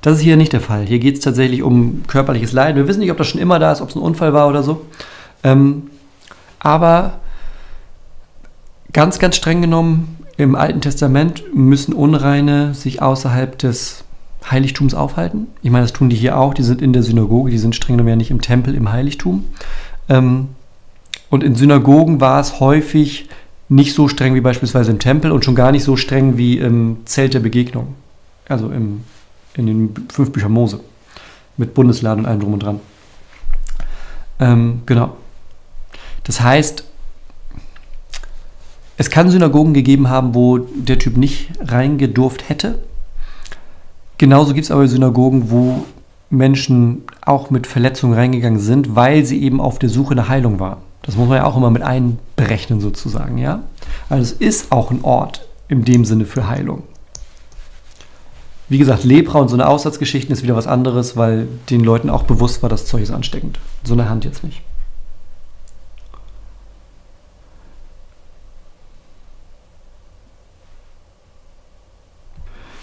[0.03, 0.85] das ist hier nicht der Fall.
[0.85, 2.75] Hier geht es tatsächlich um körperliches Leiden.
[2.75, 4.61] Wir wissen nicht, ob das schon immer da ist, ob es ein Unfall war oder
[4.61, 4.81] so.
[5.43, 5.83] Ähm,
[6.59, 7.19] aber
[8.91, 14.03] ganz, ganz streng genommen, im Alten Testament müssen Unreine sich außerhalb des
[14.51, 15.47] Heiligtums aufhalten.
[15.61, 16.53] Ich meine, das tun die hier auch.
[16.53, 19.45] Die sind in der Synagoge, die sind streng genommen ja nicht im Tempel, im Heiligtum.
[20.09, 20.49] Ähm,
[21.29, 23.29] und in Synagogen war es häufig
[23.69, 26.97] nicht so streng wie beispielsweise im Tempel und schon gar nicht so streng wie im
[27.05, 27.95] Zelt der Begegnung.
[28.49, 29.05] Also im
[29.55, 30.79] in den fünf Büchern Mose.
[31.57, 32.79] Mit Bundesladen und allem drum und dran.
[34.39, 35.15] Ähm, genau.
[36.23, 36.83] Das heißt,
[38.97, 42.79] es kann Synagogen gegeben haben, wo der Typ nicht reingedurft hätte.
[44.17, 45.85] Genauso gibt es aber Synagogen, wo
[46.29, 50.79] Menschen auch mit Verletzungen reingegangen sind, weil sie eben auf der Suche nach Heilung waren.
[51.01, 53.63] Das muss man ja auch immer mit einberechnen sozusagen, ja.
[54.09, 56.83] Also es ist auch ein Ort in dem Sinne für Heilung.
[58.69, 62.23] Wie gesagt, Lepra und so eine Aussatzgeschichten ist wieder was anderes, weil den Leuten auch
[62.23, 63.59] bewusst war, das Zeug ist ansteckend.
[63.83, 64.61] So eine Hand jetzt nicht.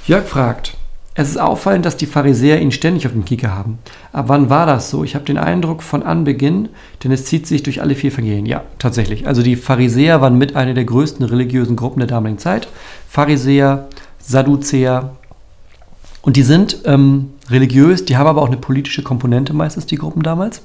[0.06, 0.76] Jörg fragt,
[1.14, 3.78] es ist auffallend, dass die Pharisäer ihn ständig auf dem Kieker haben.
[4.12, 5.04] Ab wann war das so?
[5.04, 6.68] Ich habe den Eindruck von Anbeginn,
[7.04, 8.46] denn es zieht sich durch alle vier Vergehen.
[8.46, 9.26] Ja, tatsächlich.
[9.26, 12.68] Also die Pharisäer waren mit einer der größten religiösen Gruppen der damaligen Zeit.
[13.08, 13.88] Pharisäer,
[14.18, 15.12] Sadduzäer,
[16.22, 20.22] und die sind ähm, religiös, die haben aber auch eine politische Komponente meistens, die Gruppen
[20.22, 20.62] damals.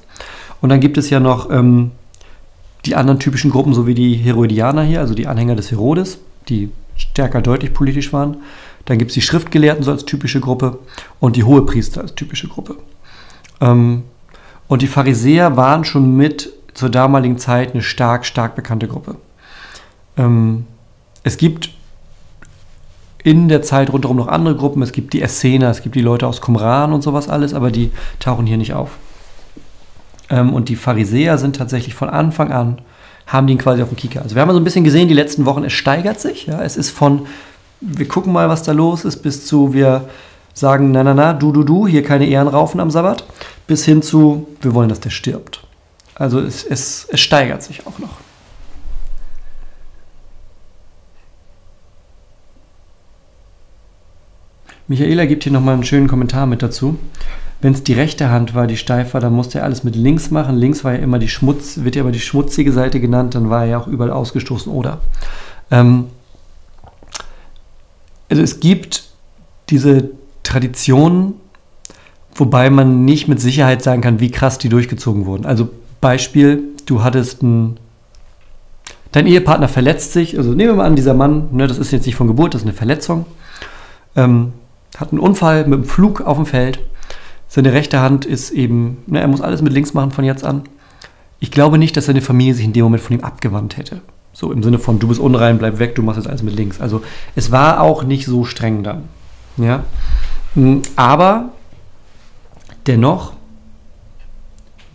[0.60, 1.92] Und dann gibt es ja noch ähm,
[2.84, 6.70] die anderen typischen Gruppen, so wie die Herodianer hier, also die Anhänger des Herodes, die
[6.96, 8.38] stärker deutlich politisch waren.
[8.84, 10.78] Dann gibt es die Schriftgelehrten so als typische Gruppe
[11.20, 12.76] und die Hohepriester als typische Gruppe.
[13.60, 14.04] Ähm,
[14.68, 19.16] und die Pharisäer waren schon mit zur damaligen Zeit eine stark, stark bekannte Gruppe.
[20.16, 20.66] Ähm,
[21.22, 21.70] es gibt
[23.26, 24.82] in der Zeit rundherum noch andere Gruppen.
[24.82, 27.90] Es gibt die Essener, es gibt die Leute aus Qumran und sowas alles, aber die
[28.20, 28.90] tauchen hier nicht auf.
[30.30, 32.78] Ähm, und die Pharisäer sind tatsächlich von Anfang an,
[33.26, 34.22] haben die ihn quasi auf dem Kieker.
[34.22, 36.46] Also wir haben so ein bisschen gesehen, die letzten Wochen, es steigert sich.
[36.46, 36.62] Ja?
[36.62, 37.26] Es ist von,
[37.80, 40.08] wir gucken mal, was da los ist, bis zu, wir
[40.54, 43.24] sagen, na, na, na, du, du, du, hier keine Ehrenraufen am Sabbat,
[43.66, 45.66] bis hin zu, wir wollen, dass der stirbt.
[46.14, 48.25] Also es, es, es steigert sich auch noch.
[54.88, 56.98] Michaela gibt hier nochmal einen schönen Kommentar mit dazu.
[57.60, 60.30] Wenn es die rechte Hand war, die steif war, dann musste er alles mit links
[60.30, 60.56] machen.
[60.56, 63.62] Links war ja immer die Schmutz, wird ja immer die schmutzige Seite genannt, dann war
[63.62, 65.00] er ja auch überall ausgestoßen, oder?
[65.70, 66.06] Ähm,
[68.28, 69.04] also es gibt
[69.70, 70.10] diese
[70.42, 71.34] Traditionen,
[72.34, 75.46] wobei man nicht mit Sicherheit sagen kann, wie krass die durchgezogen wurden.
[75.46, 75.68] Also
[76.00, 77.78] Beispiel, du hattest ein
[79.16, 82.04] Dein Ehepartner verletzt sich, also nehmen wir mal an, dieser Mann, ne, das ist jetzt
[82.04, 83.24] nicht von Geburt, das ist eine Verletzung.
[84.14, 84.52] Ähm,
[85.00, 86.80] hat einen Unfall mit dem Flug auf dem Feld.
[87.48, 90.62] Seine rechte Hand ist eben, ne, er muss alles mit links machen von jetzt an.
[91.38, 94.00] Ich glaube nicht, dass seine Familie sich in dem Moment von ihm abgewandt hätte.
[94.32, 96.80] So im Sinne von, du bist unrein, bleib weg, du machst jetzt alles mit links.
[96.80, 97.02] Also
[97.34, 99.04] es war auch nicht so streng dann.
[99.56, 99.84] Ja?
[100.54, 101.50] Hm, aber
[102.86, 103.32] dennoch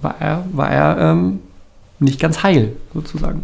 [0.01, 1.39] war er, war er ähm,
[1.99, 3.43] nicht ganz heil, sozusagen.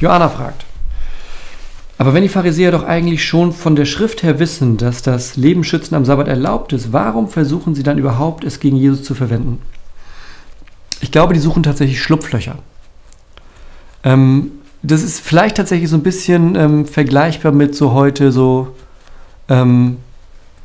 [0.00, 0.64] Joanna fragt,
[1.96, 5.96] aber wenn die Pharisäer doch eigentlich schon von der Schrift her wissen, dass das Lebensschützen
[5.96, 9.62] am Sabbat erlaubt ist, warum versuchen sie dann überhaupt, es gegen Jesus zu verwenden?
[11.00, 12.58] Ich glaube, die suchen tatsächlich Schlupflöcher.
[14.02, 14.52] Ähm,
[14.82, 18.74] das ist vielleicht tatsächlich so ein bisschen ähm, vergleichbar mit so heute so
[19.48, 19.98] ähm,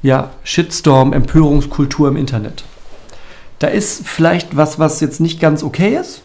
[0.02, 2.64] ja, Shitstorm, Empörungskultur im Internet.
[3.60, 6.24] Da ist vielleicht was, was jetzt nicht ganz okay ist,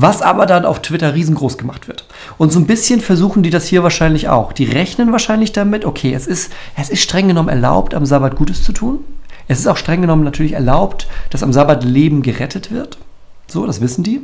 [0.00, 2.04] was aber dann auf Twitter riesengroß gemacht wird.
[2.38, 4.52] Und so ein bisschen versuchen die das hier wahrscheinlich auch.
[4.52, 8.62] Die rechnen wahrscheinlich damit, okay, es ist, es ist streng genommen erlaubt, am Sabbat Gutes
[8.62, 9.00] zu tun.
[9.48, 12.96] Es ist auch streng genommen natürlich erlaubt, dass am Sabbat Leben gerettet wird.
[13.48, 14.20] So, das wissen die.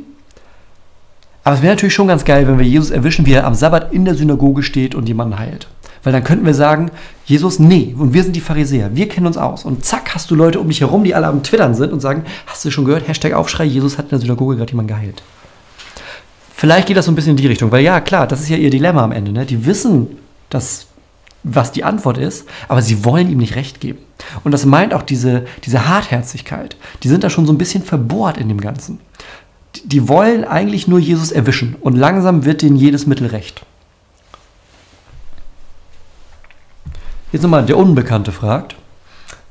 [1.43, 3.91] Aber es wäre natürlich schon ganz geil, wenn wir Jesus erwischen, wie er am Sabbat
[3.91, 5.67] in der Synagoge steht und jemanden heilt.
[6.03, 6.89] Weil dann könnten wir sagen,
[7.25, 9.65] Jesus, nee, und wir sind die Pharisäer, wir kennen uns aus.
[9.65, 12.23] Und zack, hast du Leute um dich herum, die alle am Twittern sind und sagen,
[12.47, 15.21] hast du schon gehört, Hashtag Aufschrei, Jesus hat in der Synagoge gerade jemanden geheilt.
[16.57, 18.55] Vielleicht geht das so ein bisschen in die Richtung, weil ja, klar, das ist ja
[18.55, 19.33] ihr Dilemma am Ende.
[19.33, 19.45] Ne?
[19.45, 20.17] Die wissen,
[20.49, 20.87] dass,
[21.43, 23.99] was die Antwort ist, aber sie wollen ihm nicht recht geben.
[24.45, 26.77] Und das meint auch diese, diese Hartherzigkeit.
[27.03, 29.01] Die sind da schon so ein bisschen verbohrt in dem Ganzen.
[29.75, 33.65] Die, die wollen eigentlich nur Jesus erwischen und langsam wird denen jedes Mittel recht.
[37.33, 38.77] Jetzt nochmal der Unbekannte fragt,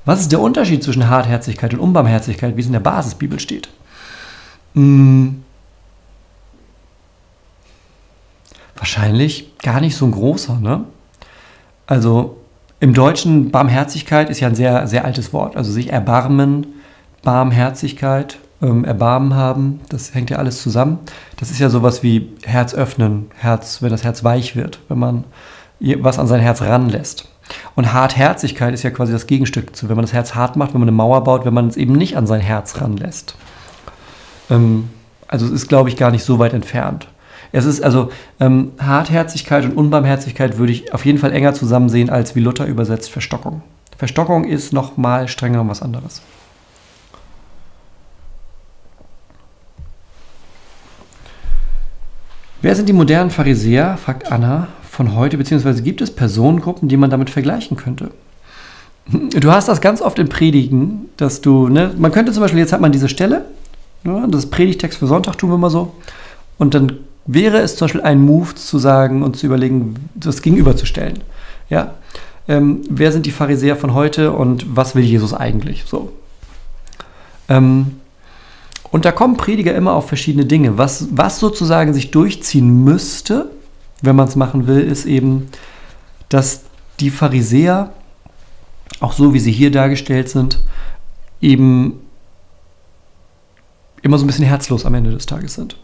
[0.07, 3.69] was ist der Unterschied zwischen Hartherzigkeit und Unbarmherzigkeit, wie es in der Basisbibel steht?
[4.75, 5.44] Hm,
[8.77, 10.85] wahrscheinlich gar nicht so ein großer, ne?
[11.87, 12.39] Also
[12.81, 15.57] im Deutschen Barmherzigkeit ist ja ein sehr, sehr altes Wort.
[15.57, 16.67] Also sich erbarmen,
[17.23, 20.99] Barmherzigkeit, ähm, Erbarmen haben, das hängt ja alles zusammen.
[21.39, 25.25] Das ist ja sowas wie Herz öffnen, Herz, wenn das Herz weich wird, wenn man
[25.81, 27.29] was an sein Herz ranlässt.
[27.75, 30.81] Und Hartherzigkeit ist ja quasi das Gegenstück zu, wenn man das Herz hart macht, wenn
[30.81, 33.37] man eine Mauer baut, wenn man es eben nicht an sein Herz ranlässt.
[34.51, 34.89] Ähm,
[35.29, 37.09] also es ist, glaube ich, gar nicht so weit entfernt.
[37.55, 42.11] Es ist also ähm, Hartherzigkeit und Unbarmherzigkeit würde ich auf jeden Fall enger zusammen sehen,
[42.11, 43.63] als wie Luther übersetzt Verstockung.
[43.97, 46.21] Verstockung ist nochmal streng genommen was anderes.
[52.61, 53.99] Wer sind die modernen Pharisäer?
[53.99, 58.11] fragt Anna von heute, beziehungsweise gibt es Personengruppen, die man damit vergleichen könnte?
[59.07, 62.73] Du hast das ganz oft im Predigen, dass du, ne, man könnte zum Beispiel, jetzt
[62.73, 63.45] hat man diese Stelle,
[64.03, 65.95] ne, das Predigtext für Sonntag tun wir mal so,
[66.59, 71.21] und dann wäre es zum Beispiel ein Move zu sagen und zu überlegen, das gegenüberzustellen.
[71.69, 71.95] Ja?
[72.49, 75.85] Ähm, wer sind die Pharisäer von heute und was will Jesus eigentlich?
[75.87, 76.13] So.
[77.49, 77.97] Ähm,
[78.91, 80.79] und da kommen Prediger immer auf verschiedene Dinge.
[80.79, 83.51] Was, was sozusagen sich durchziehen müsste,
[84.03, 85.49] wenn man es machen will, ist eben,
[86.29, 86.63] dass
[87.01, 87.93] die Pharisäer,
[89.01, 90.61] auch so wie sie hier dargestellt sind,
[91.41, 92.01] eben
[94.03, 95.77] immer so ein bisschen herzlos am Ende des Tages sind.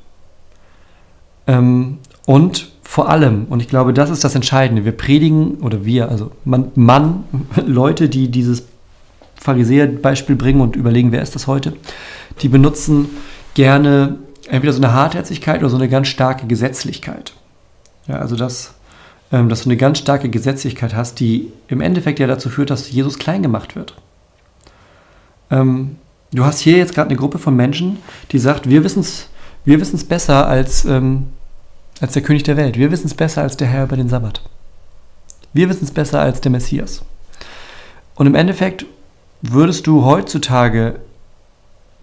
[1.47, 6.09] Ähm, und vor allem, und ich glaube, das ist das Entscheidende, wir predigen, oder wir,
[6.09, 7.25] also man, Mann
[7.67, 8.65] Leute, die dieses
[9.37, 11.73] Pharisäer-Beispiel bringen und überlegen, wer ist das heute,
[12.43, 13.09] die benutzen
[13.55, 17.33] gerne entweder so eine Hartherzigkeit oder so eine ganz starke Gesetzlichkeit.
[18.07, 18.75] Ja, also das,
[19.33, 22.91] ähm, dass du eine ganz starke Gesetzlichkeit hast, die im Endeffekt ja dazu führt, dass
[22.91, 23.95] Jesus klein gemacht wird.
[25.51, 25.97] Ähm,
[26.33, 27.99] du hast hier jetzt gerade eine Gruppe von Menschen,
[28.33, 29.29] die sagt, wir wissen es
[29.65, 31.29] wir besser als, ähm,
[32.01, 32.79] als der König der Welt.
[32.79, 34.43] Wir wissen es besser als der Herr über den Sabbat.
[35.53, 37.03] Wir wissen es besser als der Messias.
[38.15, 38.87] Und im Endeffekt
[39.43, 41.01] würdest du heutzutage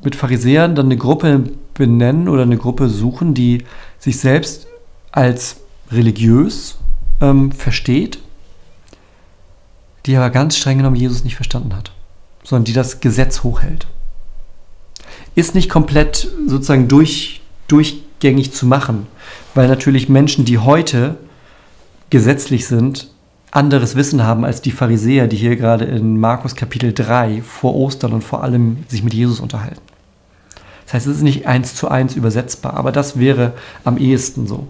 [0.04, 1.43] mit Pharisäern dann eine Gruppe
[1.74, 3.65] benennen oder eine Gruppe suchen, die
[4.00, 4.67] sich selbst
[5.12, 5.58] als
[5.91, 6.78] religiös
[7.22, 8.20] ähm, versteht,
[10.06, 11.91] die aber ganz streng genommen Jesus nicht verstanden hat,
[12.43, 13.88] sondern die das Gesetz hochhält.
[15.36, 19.08] Ist nicht komplett sozusagen durch, durchgängig zu machen,
[19.53, 21.17] weil natürlich Menschen, die heute
[22.10, 23.10] gesetzlich sind,
[23.51, 28.13] anderes Wissen haben als die Pharisäer, die hier gerade in Markus Kapitel 3 vor Ostern
[28.13, 29.82] und vor allem sich mit Jesus unterhalten.
[30.86, 33.53] Das heißt, es ist nicht eins zu eins übersetzbar, aber das wäre
[33.84, 34.68] am ehesten so.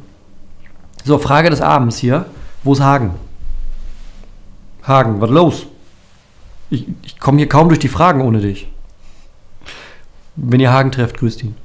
[1.03, 2.25] So, Frage des Abends hier.
[2.63, 3.11] Wo ist Hagen?
[4.83, 5.67] Hagen, was los?
[6.69, 8.67] Ich, ich komme hier kaum durch die Fragen ohne dich.
[10.35, 11.55] Wenn ihr Hagen trefft, grüßt ihn.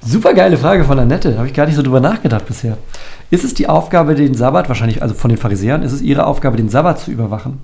[0.00, 1.36] Super geile Frage von Annette.
[1.36, 2.78] Habe ich gar nicht so drüber nachgedacht bisher.
[3.30, 6.56] Ist es die Aufgabe, den Sabbat, wahrscheinlich also von den Pharisäern, ist es ihre Aufgabe,
[6.56, 7.60] den Sabbat zu überwachen?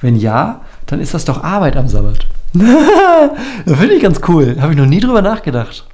[0.00, 2.26] Wenn ja, dann ist das doch Arbeit am Sabbat.
[3.64, 4.56] finde ich ganz cool.
[4.60, 5.86] Habe ich noch nie drüber nachgedacht.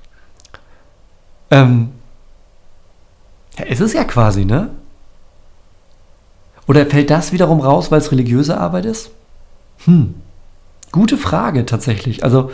[1.51, 1.91] Ähm,
[3.59, 4.71] ja, ist es ja quasi, ne?
[6.67, 9.11] Oder fällt das wiederum raus, weil es religiöse Arbeit ist?
[9.85, 10.15] Hm.
[10.93, 12.25] Gute Frage tatsächlich.
[12.25, 12.51] Also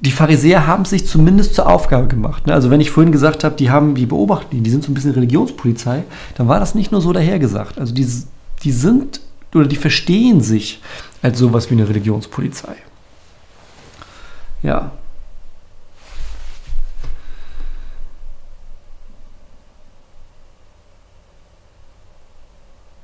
[0.00, 2.46] die Pharisäer haben es sich zumindest zur Aufgabe gemacht.
[2.46, 2.52] Ne?
[2.52, 4.94] Also wenn ich vorhin gesagt habe, die haben, die beobachten die, die sind so ein
[4.94, 6.04] bisschen Religionspolizei,
[6.36, 7.78] dann war das nicht nur so dahergesagt.
[7.78, 8.06] Also die,
[8.62, 9.20] die sind
[9.54, 10.82] oder die verstehen sich
[11.22, 12.76] als sowas wie eine Religionspolizei.
[14.62, 14.92] Ja.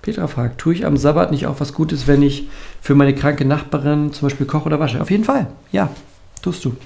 [0.02, 2.48] Petra fragt, tue ich am Sabbat nicht auch was Gutes, wenn ich
[2.80, 5.00] für meine kranke Nachbarin zum Beispiel koche oder wasche?
[5.00, 5.90] Auf jeden Fall, ja,
[6.42, 6.76] tust du.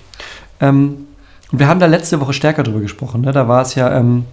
[0.61, 1.07] Ähm,
[1.52, 3.22] und wir haben da letzte Woche stärker drüber gesprochen.
[3.22, 3.32] Ne?
[3.32, 4.24] Da war es ja, ähm,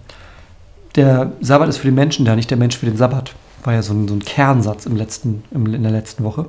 [0.96, 3.34] der Sabbat ist für den Menschen da, nicht der Mensch für den Sabbat.
[3.62, 6.46] War ja so ein, so ein Kernsatz im letzten, im, in der letzten Woche.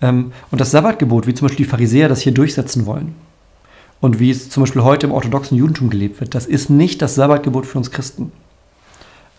[0.00, 3.14] Ähm, und das Sabbatgebot, wie zum Beispiel die Pharisäer das hier durchsetzen wollen,
[4.02, 7.14] und wie es zum Beispiel heute im orthodoxen Judentum gelebt wird, das ist nicht das
[7.14, 8.32] Sabbatgebot für uns Christen.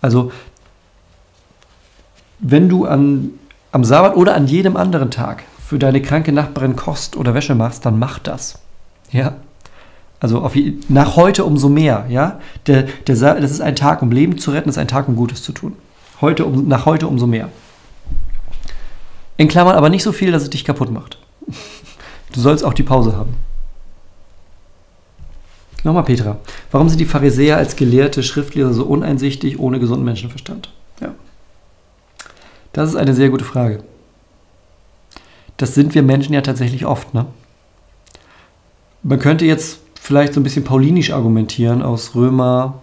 [0.01, 0.31] Also
[2.39, 3.31] wenn du an,
[3.73, 7.85] am Sabbat oder an jedem anderen Tag für deine kranke Nachbarin Kost oder Wäsche machst,
[7.85, 8.59] dann mach das.
[9.11, 9.35] Ja.
[10.19, 10.53] Also auf,
[10.89, 12.05] nach heute umso mehr.
[12.09, 12.39] Ja.
[12.67, 15.15] Der, der, das ist ein Tag, um Leben zu retten, das ist ein Tag, um
[15.15, 15.75] Gutes zu tun.
[16.21, 17.49] Heute um, nach heute umso mehr.
[19.37, 21.17] In Klammern aber nicht so viel, dass es dich kaputt macht.
[22.31, 23.35] Du sollst auch die Pause haben.
[25.83, 26.39] Nochmal Petra.
[26.71, 30.73] Warum sind die Pharisäer als gelehrte Schriftlehrer so uneinsichtig, ohne gesunden Menschenverstand?
[30.99, 31.13] Ja.
[32.71, 33.83] Das ist eine sehr gute Frage.
[35.57, 37.13] Das sind wir Menschen ja tatsächlich oft.
[37.13, 37.25] Ne?
[39.03, 42.81] Man könnte jetzt vielleicht so ein bisschen paulinisch argumentieren aus Römer,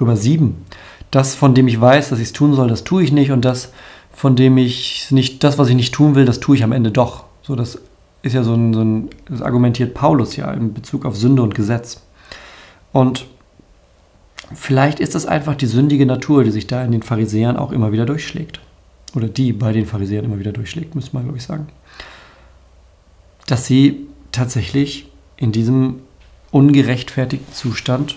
[0.00, 0.64] Römer 7.
[1.10, 3.30] Das, von dem ich weiß, dass ich es tun soll, das tue ich nicht.
[3.30, 3.72] Und das,
[4.12, 6.90] von dem ich nicht, das, was ich nicht tun will, das tue ich am Ende
[6.90, 7.24] doch.
[7.42, 7.78] So, das
[8.22, 11.54] ist ja so ein, so ein das argumentiert Paulus ja in Bezug auf Sünde und
[11.54, 12.02] Gesetz.
[12.92, 13.26] Und
[14.54, 17.92] vielleicht ist das einfach die sündige Natur, die sich da in den Pharisäern auch immer
[17.92, 18.60] wieder durchschlägt
[19.16, 21.68] oder die bei den Pharisäern immer wieder durchschlägt, müsste man, glaube ich, sagen,
[23.46, 26.00] dass sie tatsächlich in diesem
[26.50, 28.16] ungerechtfertigten Zustand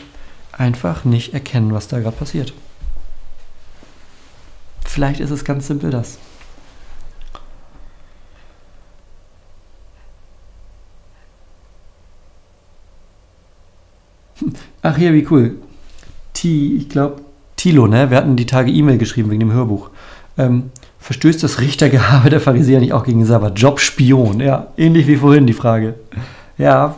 [0.52, 2.54] einfach nicht erkennen, was da gerade passiert.
[4.86, 6.18] Vielleicht ist es ganz simpel das.
[14.82, 15.56] Ach hier, wie cool.
[16.34, 17.22] T, ich glaube,
[17.56, 18.10] Tilo, ne?
[18.10, 19.92] Wir hatten die Tage E-Mail geschrieben wegen dem Hörbuch.
[20.38, 20.72] Ähm,
[21.02, 23.60] verstößt das Richtergehabe der Pharisäer nicht auch gegen Sabbat?
[23.60, 25.96] Jobspion, ja, ähnlich wie vorhin die Frage.
[26.58, 26.96] Ja,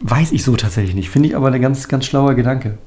[0.00, 1.10] weiß ich so tatsächlich nicht.
[1.10, 2.78] Finde ich aber ein ganz, ganz schlauer Gedanke.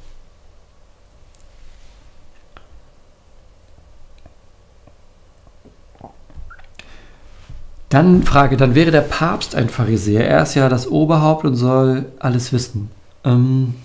[7.89, 10.27] Dann Frage, dann wäre der Papst ein Pharisäer.
[10.27, 12.91] Er ist ja das Oberhaupt und soll alles wissen.
[13.23, 13.75] Ähm,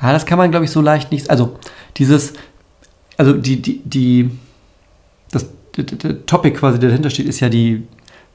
[0.00, 1.30] ja, das kann man, glaube ich, so leicht nicht.
[1.30, 1.58] Also,
[1.96, 2.34] dieses,
[3.16, 4.30] also die, die, die,
[5.30, 5.46] das,
[5.76, 7.86] der, der Topic quasi, der dahinter steht, ist ja die,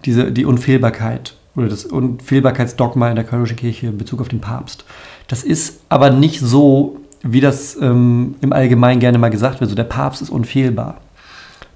[0.05, 4.85] diese, die Unfehlbarkeit oder das Unfehlbarkeitsdogma in der katholischen Kirche in Bezug auf den Papst.
[5.27, 9.75] Das ist aber nicht so, wie das ähm, im Allgemeinen gerne mal gesagt wird, so
[9.75, 11.01] der Papst ist unfehlbar.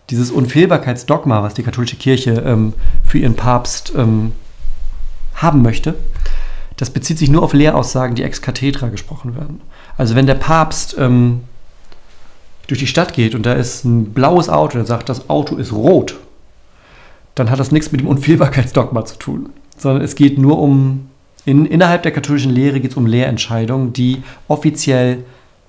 [0.10, 2.74] Dieses Unfehlbarkeitsdogma, was die katholische Kirche ähm,
[3.06, 4.34] für ihren Papst ähm,
[5.36, 5.96] haben möchte,
[6.78, 9.62] das bezieht sich nur auf Lehraussagen, die ex cathedra gesprochen werden.
[9.98, 11.42] Also wenn der Papst ähm,
[12.68, 15.74] durch die Stadt geht und da ist ein blaues Auto, der sagt, das Auto ist
[15.74, 16.16] rot,
[17.36, 21.10] dann hat das nichts mit dem Unfehlbarkeitsdogma zu tun, sondern es geht nur um,
[21.46, 25.24] in, innerhalb der katholischen Lehre geht es um Lehrentscheidungen, die offiziell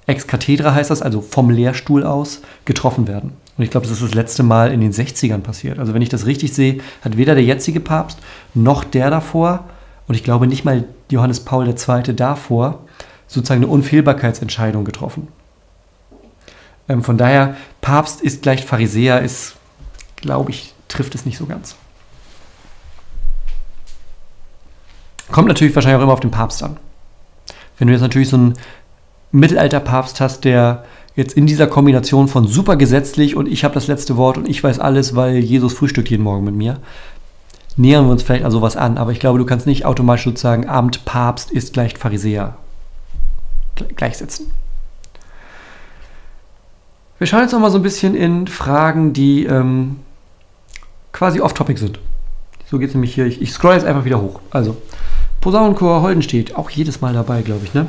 [0.06, 3.32] ex cathedra heißt das, also vom Lehrstuhl aus, getroffen werden.
[3.56, 5.78] Und ich glaube, das ist das letzte Mal in den 60ern passiert.
[5.78, 8.18] Also wenn ich das richtig sehe, hat weder der jetzige Papst
[8.52, 9.64] noch der davor
[10.06, 12.14] und ich glaube nicht mal Johannes Paul II.
[12.14, 12.80] davor
[13.26, 15.28] sozusagen eine Unfehlbarkeitsentscheidung getroffen.
[16.88, 19.56] Ähm, von daher, Papst ist gleich Pharisäer, ist,
[20.16, 21.76] glaube ich, trifft es nicht so ganz.
[25.30, 26.76] Kommt natürlich wahrscheinlich auch immer auf den Papst an.
[27.78, 28.54] Wenn du jetzt natürlich so einen
[29.32, 30.84] Mittelalter-Papst hast, der
[31.16, 34.62] jetzt in dieser Kombination von super gesetzlich und ich habe das letzte Wort und ich
[34.62, 36.78] weiß alles, weil Jesus frühstückt jeden Morgen mit mir,
[37.76, 38.98] nähern wir uns vielleicht an sowas an.
[38.98, 42.56] Aber ich glaube, du kannst nicht automatisch sozusagen Amt Papst ist gleich Pharisäer
[43.96, 44.52] gleichsetzen.
[47.24, 49.96] Wir schauen jetzt noch mal so ein bisschen in Fragen, die ähm,
[51.10, 51.98] quasi off-topic sind.
[52.70, 53.24] So geht es nämlich hier.
[53.24, 54.40] Ich, ich scroll jetzt einfach wieder hoch.
[54.50, 54.76] Also,
[55.40, 57.86] Posaunenchor Holdenstedt, auch jedes Mal dabei, glaube ich, ne?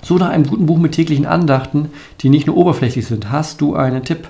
[0.00, 1.90] So nach einem guten Buch mit täglichen Andachten,
[2.22, 4.28] die nicht nur oberflächlich sind, hast du einen Tipp.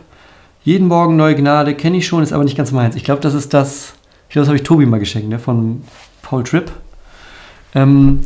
[0.64, 2.97] Jeden Morgen neue Gnade, kenne ich schon, ist aber nicht ganz meins.
[2.97, 3.95] Ich glaube, das ist das,
[4.28, 5.39] ich glaube, das habe ich Tobi mal geschenkt, ne?
[5.39, 5.85] von
[6.22, 6.72] Paul Tripp.
[7.72, 8.22] Ähm,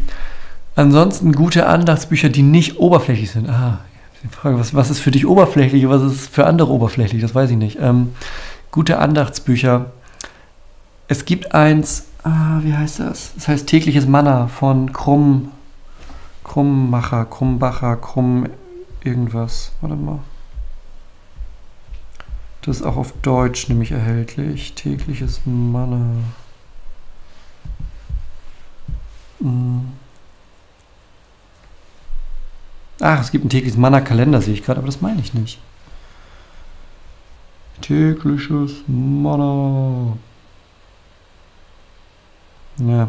[0.75, 3.51] ansonsten gute Andachtsbücher, die nicht oberflächlich sind.
[3.51, 3.81] Ah,
[4.23, 7.23] die Frage, was, was ist für dich oberflächlich was ist für andere oberflächlich?
[7.23, 7.79] Das weiß ich nicht.
[7.81, 8.15] Ähm,
[8.71, 9.93] gute Andachtsbücher.
[11.07, 13.33] Es gibt eins, Ah, wie heißt das?
[13.35, 15.53] Das heißt tägliches Manna von Krumm.
[16.45, 18.47] Krummmacher, Krummbacher, Krumm
[19.05, 19.73] irgendwas.
[19.81, 20.19] Warte mal.
[22.63, 24.75] Das ist auch auf Deutsch nämlich erhältlich.
[24.75, 26.17] Tägliches Manna.
[29.41, 29.93] Hm.
[33.01, 35.59] Ach, es gibt einen tägliches Manna-Kalender, sehe ich gerade, aber das meine ich nicht.
[37.81, 40.17] Tägliches Manna.
[42.79, 43.09] Ja.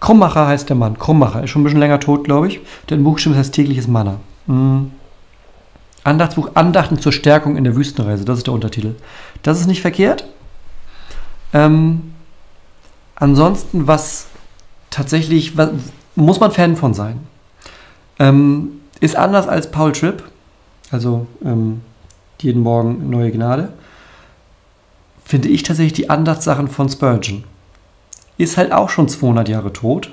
[0.00, 0.98] Krummacher heißt der Mann.
[0.98, 2.60] Krummacher ist schon ein bisschen länger tot, glaube ich.
[2.88, 4.20] Der Buchstabe heißt tägliches Manna.
[4.46, 4.92] Mhm.
[6.04, 8.24] Andachtsbuch Andachten zur Stärkung in der Wüstenreise.
[8.24, 8.94] Das ist der Untertitel.
[9.42, 10.24] Das ist nicht verkehrt.
[11.52, 12.14] Ähm,
[13.14, 14.28] ansonsten, was
[14.90, 15.70] tatsächlich, was,
[16.14, 17.20] muss man Fan von sein.
[18.18, 20.24] Ähm, ist anders als Paul Tripp.
[20.90, 21.82] Also ähm,
[22.40, 23.72] jeden Morgen neue Gnade.
[25.24, 27.44] Finde ich tatsächlich die Andachtssachen von Spurgeon.
[28.38, 30.12] Ist halt auch schon 200 Jahre tot.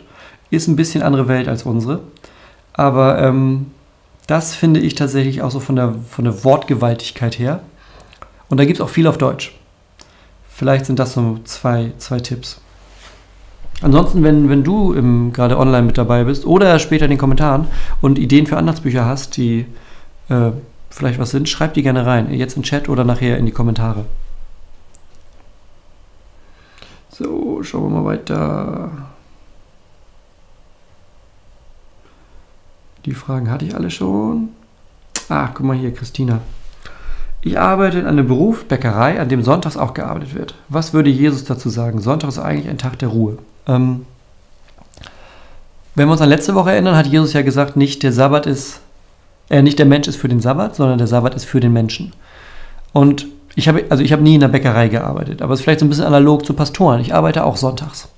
[0.49, 2.01] Ist ein bisschen andere Welt als unsere.
[2.73, 3.67] Aber ähm,
[4.27, 7.61] das finde ich tatsächlich auch so von der, von der Wortgewaltigkeit her.
[8.49, 9.55] Und da gibt es auch viel auf Deutsch.
[10.49, 12.61] Vielleicht sind das so zwei, zwei Tipps.
[13.82, 17.67] Ansonsten, wenn, wenn du gerade online mit dabei bist oder später in den Kommentaren
[18.01, 19.65] und Ideen für Andachtsbücher hast, die
[20.30, 20.51] äh,
[20.89, 22.34] vielleicht was sind, schreib die gerne rein.
[22.34, 24.05] Jetzt im Chat oder nachher in die Kommentare.
[27.09, 28.91] So, schauen wir mal weiter.
[33.05, 34.49] Die Fragen hatte ich alle schon.
[35.30, 36.41] Ach, guck mal hier, Christina.
[37.41, 40.55] Ich arbeite in einem Beruf, Bäckerei, an dem sonntags auch gearbeitet wird.
[40.67, 42.01] Was würde Jesus dazu sagen?
[42.01, 43.38] Sonntag ist eigentlich ein Tag der Ruhe.
[43.68, 44.05] Ähm,
[45.95, 48.82] wenn wir uns an letzte Woche erinnern, hat Jesus ja gesagt, nicht der Sabbat ist,
[49.49, 52.13] äh, nicht der Mensch ist für den Sabbat, sondern der Sabbat ist für den Menschen.
[52.91, 55.80] Und ich habe, also ich habe nie in der Bäckerei gearbeitet, aber es ist vielleicht
[55.80, 56.99] so ein bisschen analog zu Pastoren.
[56.99, 58.09] Ich arbeite auch sonntags.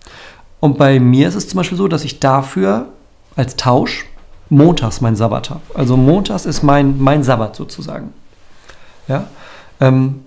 [0.59, 2.87] Und bei mir ist es zum Beispiel so, dass ich dafür
[3.35, 4.05] als Tausch
[4.49, 5.61] montags mein Sabbat habe.
[5.75, 8.13] Also montags ist mein, mein Sabbat sozusagen.
[9.07, 9.27] Ja.
[9.79, 10.21] Ähm,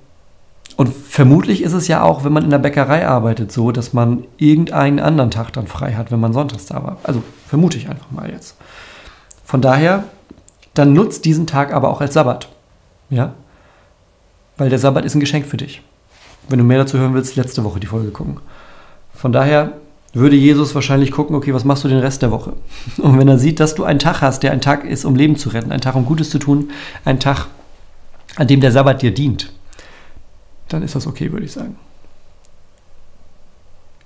[0.80, 4.24] und vermutlich ist es ja auch, wenn man in der Bäckerei arbeitet, so, dass man
[4.38, 6.96] irgendeinen anderen Tag dann frei hat, wenn man sonntags da war.
[7.02, 8.56] Also vermute ich einfach mal jetzt.
[9.44, 10.04] Von daher,
[10.72, 12.48] dann nutzt diesen Tag aber auch als Sabbat.
[13.10, 13.34] Ja?
[14.56, 15.82] Weil der Sabbat ist ein Geschenk für dich.
[16.48, 18.38] Wenn du mehr dazu hören willst, letzte Woche die Folge gucken.
[19.12, 19.72] Von daher
[20.14, 22.54] würde Jesus wahrscheinlich gucken, okay, was machst du den Rest der Woche?
[22.96, 25.36] Und wenn er sieht, dass du einen Tag hast, der ein Tag ist, um Leben
[25.36, 26.70] zu retten, ein Tag, um Gutes zu tun,
[27.04, 27.48] ein Tag,
[28.36, 29.52] an dem der Sabbat dir dient,
[30.72, 31.76] dann ist das okay, würde ich sagen.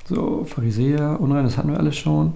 [0.09, 2.35] So, Pharisäer, unrein, das hatten wir alles schon.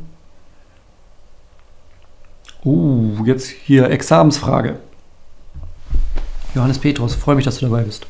[2.64, 4.78] Uh, jetzt hier Examensfrage.
[6.54, 8.06] Johannes Petrus, freue mich, dass du dabei bist.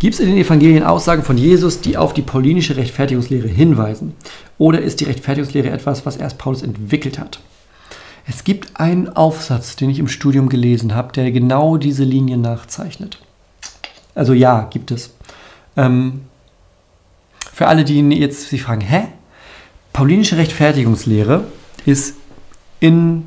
[0.00, 4.14] Gibt es in den Evangelien Aussagen von Jesus, die auf die paulinische Rechtfertigungslehre hinweisen?
[4.56, 7.40] Oder ist die Rechtfertigungslehre etwas, was erst Paulus entwickelt hat?
[8.26, 13.18] Es gibt einen Aufsatz, den ich im Studium gelesen habe, der genau diese Linie nachzeichnet.
[14.18, 15.14] Also ja, gibt es.
[15.76, 16.22] Ähm,
[17.52, 19.04] für alle, die jetzt sich fragen, hä?
[19.92, 21.44] Paulinische Rechtfertigungslehre
[21.86, 22.16] ist
[22.80, 23.26] in,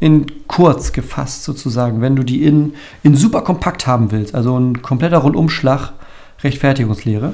[0.00, 4.82] in kurz gefasst sozusagen, wenn du die in, in super kompakt haben willst, also ein
[4.82, 5.92] kompletter Rundumschlag
[6.42, 7.32] Rechtfertigungslehre,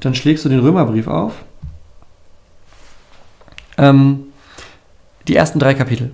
[0.00, 1.32] dann schlägst du den Römerbrief auf.
[3.78, 4.24] Ähm,
[5.28, 6.12] die ersten drei Kapitel.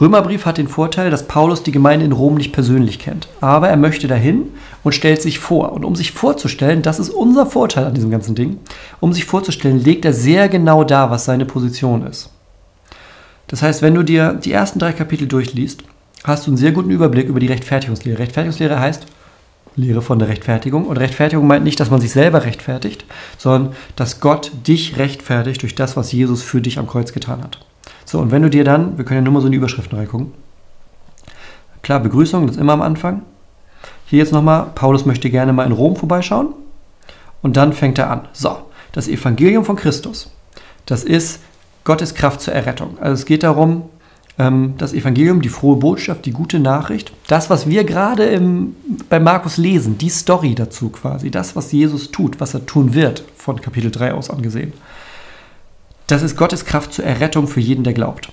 [0.00, 3.28] Römerbrief hat den Vorteil, dass Paulus die Gemeinde in Rom nicht persönlich kennt.
[3.40, 4.48] Aber er möchte dahin
[4.82, 5.72] und stellt sich vor.
[5.72, 8.58] Und um sich vorzustellen, das ist unser Vorteil an diesem ganzen Ding,
[9.00, 12.30] um sich vorzustellen, legt er sehr genau dar, was seine Position ist.
[13.48, 15.82] Das heißt, wenn du dir die ersten drei Kapitel durchliest,
[16.24, 18.20] hast du einen sehr guten Überblick über die Rechtfertigungslehre.
[18.20, 19.06] Rechtfertigungslehre heißt
[19.76, 20.86] Lehre von der Rechtfertigung.
[20.86, 23.04] Und Rechtfertigung meint nicht, dass man sich selber rechtfertigt,
[23.36, 27.58] sondern dass Gott dich rechtfertigt durch das, was Jesus für dich am Kreuz getan hat.
[28.10, 29.96] So, und wenn du dir dann, wir können ja nur mal so in die Überschriften
[29.96, 30.32] reingucken.
[31.82, 33.22] Klar, Begrüßung, das ist immer am Anfang.
[34.04, 36.48] Hier jetzt nochmal, Paulus möchte gerne mal in Rom vorbeischauen.
[37.40, 38.22] Und dann fängt er an.
[38.32, 40.28] So, das Evangelium von Christus,
[40.86, 41.40] das ist
[41.84, 42.98] Gottes Kraft zur Errettung.
[43.00, 43.84] Also es geht darum,
[44.40, 48.74] ähm, das Evangelium, die frohe Botschaft, die gute Nachricht, das, was wir gerade im,
[49.08, 53.22] bei Markus lesen, die Story dazu quasi, das, was Jesus tut, was er tun wird,
[53.36, 54.72] von Kapitel 3 aus angesehen.
[56.10, 58.32] Das ist Gottes Kraft zur Errettung für jeden, der glaubt.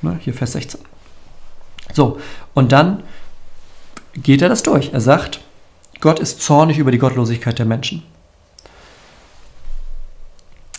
[0.00, 0.80] Ne, hier Vers 16.
[1.92, 2.18] So,
[2.54, 3.02] und dann
[4.14, 4.94] geht er das durch.
[4.94, 5.40] Er sagt,
[6.00, 8.04] Gott ist zornig über die Gottlosigkeit der Menschen.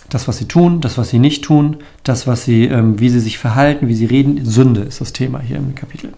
[0.10, 3.20] Das, was sie tun, das, was sie nicht tun, das, was sie, ähm, wie sie
[3.20, 6.14] sich verhalten, wie sie reden, Sünde ist das Thema hier im Kapitel.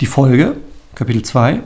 [0.00, 0.56] Die Folge,
[0.94, 1.60] Kapitel 2,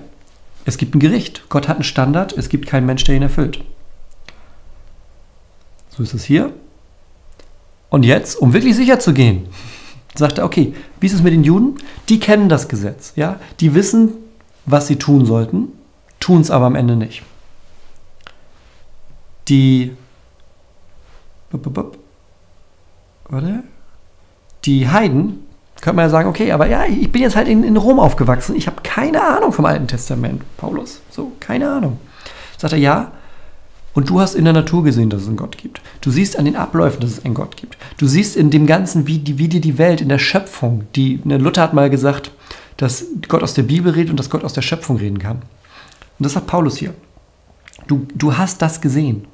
[0.65, 1.49] es gibt ein Gericht.
[1.51, 3.63] Gott hat einen Standard, es gibt keinen Mensch, der ihn erfüllt.
[5.91, 6.53] So ist es hier.
[7.95, 9.47] Und jetzt, um wirklich sicher zu gehen,
[10.17, 11.77] sagt er, okay, wie ist es mit den Juden?
[12.09, 13.39] Die kennen das Gesetz, ja?
[13.61, 14.15] Die wissen,
[14.67, 15.69] was sie tun sollten,
[16.19, 17.23] tun es aber am Ende nicht.
[19.47, 19.93] Die
[23.29, 23.63] Warte.
[24.65, 25.47] Die Heiden,
[25.81, 28.57] könnte man ja sagen, okay, aber ja, ich bin jetzt halt in, in Rom aufgewachsen.
[28.57, 31.01] Ich habe keine Ahnung vom Alten Testament, Paulus.
[31.11, 32.01] So, keine Ahnung.
[32.59, 33.13] Sagt er, ja,
[33.95, 35.81] und du hast in der Natur gesehen, dass es einen Gott gibt.
[36.01, 37.79] Du siehst an den Abläufen, dass es einen Gott gibt.
[37.97, 41.21] Du siehst in dem Ganzen, wie, die, wie dir die Welt, in der Schöpfung, die,
[41.25, 42.33] ne, Luther hat mal gesagt,
[42.77, 45.37] dass Gott aus der Bibel redet und dass Gott aus der Schöpfung reden kann.
[45.37, 46.93] Und das sagt Paulus hier.
[47.87, 49.27] Du, du hast das gesehen.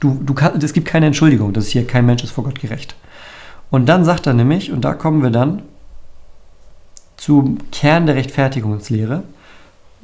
[0.00, 2.96] Du, du kann, es gibt keine Entschuldigung, dass hier kein Mensch ist vor Gott gerecht.
[3.70, 5.62] Und dann sagt er nämlich, und da kommen wir dann
[7.16, 9.24] zum Kern der Rechtfertigungslehre,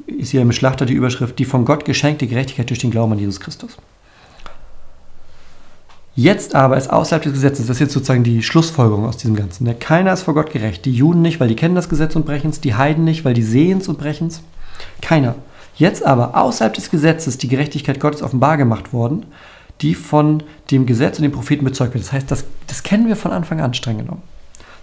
[0.05, 3.19] ist hier im Schlachter die Überschrift, die von Gott geschenkte Gerechtigkeit durch den Glauben an
[3.19, 3.77] Jesus Christus.
[6.15, 9.63] Jetzt aber ist außerhalb des Gesetzes, das ist jetzt sozusagen die Schlussfolgerung aus diesem Ganzen.
[9.63, 9.73] Ne?
[9.73, 10.85] Keiner ist vor Gott gerecht.
[10.85, 13.33] Die Juden nicht, weil die kennen das Gesetz und brechen es, die Heiden nicht, weil
[13.33, 14.41] die sehen es und brechen es.
[15.01, 15.35] Keiner.
[15.75, 19.25] Jetzt aber außerhalb des Gesetzes die Gerechtigkeit Gottes offenbar gemacht worden,
[19.81, 22.03] die von dem Gesetz und den Propheten bezeugt wird.
[22.03, 24.21] Das heißt, das, das kennen wir von Anfang an streng genommen.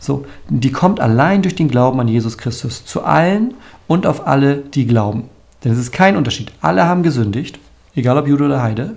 [0.01, 3.55] So, die kommt allein durch den Glauben an Jesus Christus zu allen
[3.87, 5.25] und auf alle, die glauben.
[5.63, 6.51] Denn es ist kein Unterschied.
[6.61, 7.59] Alle haben gesündigt,
[7.95, 8.97] egal ob Jude oder Heide.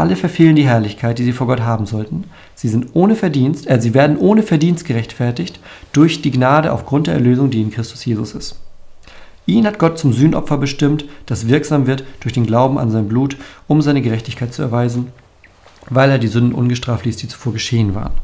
[0.00, 2.24] Alle verfehlen die Herrlichkeit, die sie vor Gott haben sollten.
[2.54, 5.60] Sie sind ohne Verdienst, äh, sie werden ohne Verdienst gerechtfertigt
[5.92, 8.58] durch die Gnade aufgrund der Erlösung, die in Christus Jesus ist.
[9.44, 13.36] Ihn hat Gott zum Sühnopfer bestimmt, das wirksam wird durch den Glauben an sein Blut,
[13.68, 15.08] um seine Gerechtigkeit zu erweisen,
[15.90, 18.14] weil er die Sünden ungestraft ließ, die zuvor geschehen waren.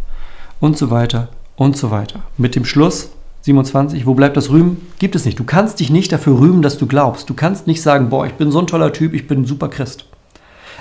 [0.60, 2.22] Und so weiter und so weiter.
[2.38, 3.10] Mit dem Schluss
[3.42, 4.78] 27, wo bleibt das Rühmen?
[4.98, 5.38] Gibt es nicht.
[5.38, 7.28] Du kannst dich nicht dafür rühmen, dass du glaubst.
[7.28, 9.68] Du kannst nicht sagen, boah, ich bin so ein toller Typ, ich bin ein super
[9.68, 10.06] Christ.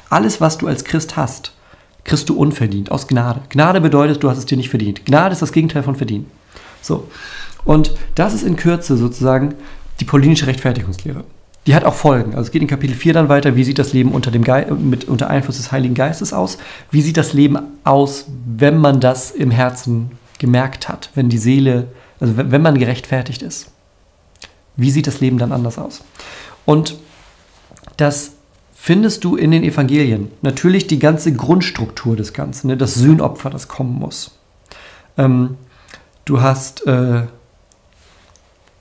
[0.09, 1.53] Alles, was du als Christ hast,
[2.03, 3.41] kriegst du unverdient, aus Gnade.
[3.49, 5.05] Gnade bedeutet, du hast es dir nicht verdient.
[5.05, 6.29] Gnade ist das Gegenteil von verdienen.
[6.81, 7.07] So.
[7.63, 9.55] Und das ist in Kürze sozusagen
[9.99, 11.23] die paulinische Rechtfertigungslehre.
[11.65, 12.31] Die hat auch Folgen.
[12.35, 14.43] Also es geht in Kapitel 4 dann weiter, wie sieht das Leben unter, dem
[14.87, 16.59] mit, unter Einfluss des Heiligen Geistes aus?
[16.91, 21.87] Wie sieht das Leben aus, wenn man das im Herzen gemerkt hat, wenn die Seele,
[22.19, 23.71] also wenn man gerechtfertigt ist?
[24.75, 26.03] Wie sieht das Leben dann anders aus?
[26.65, 26.97] Und
[27.97, 28.33] das
[28.85, 30.27] findest du in den Evangelien.
[30.43, 32.77] Natürlich die ganze Grundstruktur des Ganzen, ne?
[32.77, 34.37] das Sühnopfer, das kommen muss.
[35.17, 35.57] Ähm,
[36.23, 37.23] du hast äh,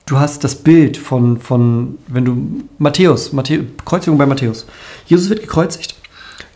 [0.05, 2.37] du hast das Bild von, von wenn du
[2.77, 4.67] Matthäus, Matthäus, Kreuzigung bei Matthäus.
[5.07, 5.95] Jesus wird gekreuzigt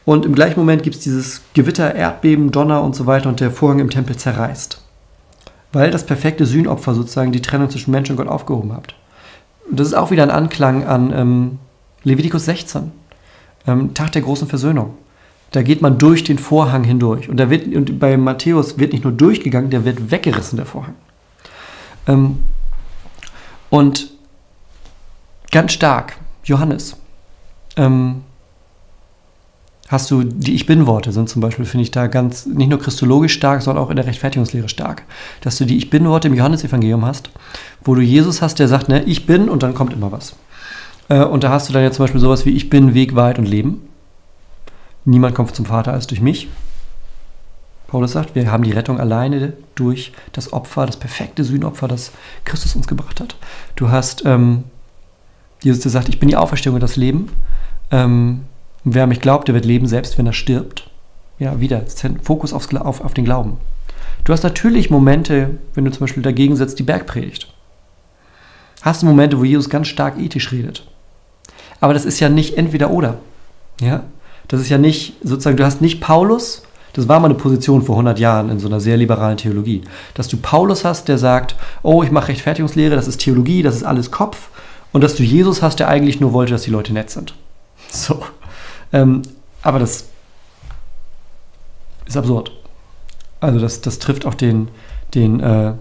[0.06, 3.50] und im gleichen Moment gibt es dieses Gewitter, Erdbeben, Donner und so weiter und der
[3.50, 4.80] Vorhang im Tempel zerreißt.
[5.74, 8.94] Weil das perfekte Sühnopfer sozusagen die Trennung zwischen Mensch und Gott aufgehoben hat.
[9.72, 11.60] Und das ist auch wieder ein Anklang an ähm,
[12.04, 12.92] Levitikus 16,
[13.68, 14.98] ähm, Tag der großen Versöhnung.
[15.52, 17.30] Da geht man durch den Vorhang hindurch.
[17.30, 20.96] Und, da wird, und bei Matthäus wird nicht nur durchgegangen, der wird weggerissen, der Vorhang.
[22.08, 22.40] Ähm,
[23.70, 24.12] und
[25.52, 26.98] ganz stark, Johannes.
[27.78, 28.24] Ähm,
[29.88, 33.34] hast du die Ich Bin-Worte sind zum Beispiel, finde ich da ganz, nicht nur christologisch
[33.34, 35.04] stark, sondern auch in der Rechtfertigungslehre stark.
[35.42, 37.32] Dass du die Ich Bin-Worte im Johannesevangelium hast,
[37.84, 40.36] wo du Jesus hast, der sagt, ne, ich bin und dann kommt immer was.
[41.10, 43.40] Äh, und da hast du dann ja zum Beispiel sowas wie Ich bin Weg, Wahrheit
[43.40, 43.82] und Leben.
[45.06, 46.48] Niemand kommt zum Vater als durch mich.
[47.88, 52.12] Paulus sagt, wir haben die Rettung alleine durch das Opfer, das perfekte Sühnopfer, das
[52.46, 53.36] Christus uns gebracht hat.
[53.76, 54.66] Du hast ähm,
[55.64, 57.32] Jesus, sagt, ich bin die Auferstehung und das Leben.
[57.92, 58.46] Ähm,
[58.84, 60.90] wer mich glaubt, der wird leben, selbst wenn er stirbt.
[61.40, 61.84] Ja, wieder,
[62.22, 63.58] Fokus aufs, auf, auf den Glauben.
[64.24, 67.52] Du hast natürlich Momente, wenn du zum Beispiel dagegen setzt, die Bergpredigt.
[68.82, 70.86] Hast du Momente, wo Jesus ganz stark ethisch redet.
[71.80, 73.18] Aber das ist ja nicht entweder oder.
[73.82, 74.04] Ja?
[74.48, 76.64] Das ist ja nicht, sozusagen, du hast nicht Paulus,
[76.94, 79.84] das war mal eine Position vor 100 Jahren in so einer sehr liberalen Theologie,
[80.16, 83.84] dass du Paulus hast, der sagt, oh, ich mache Rechtfertigungslehre, das ist Theologie, das ist
[83.84, 84.50] alles Kopf,
[84.92, 87.36] und dass du Jesus hast, der eigentlich nur wollte, dass die Leute nett sind.
[87.92, 88.22] So.
[88.94, 89.24] Ähm,
[89.64, 90.06] aber das
[92.06, 92.52] ist absurd.
[93.40, 94.70] Also das, das trifft auch den,
[95.16, 95.74] den äh,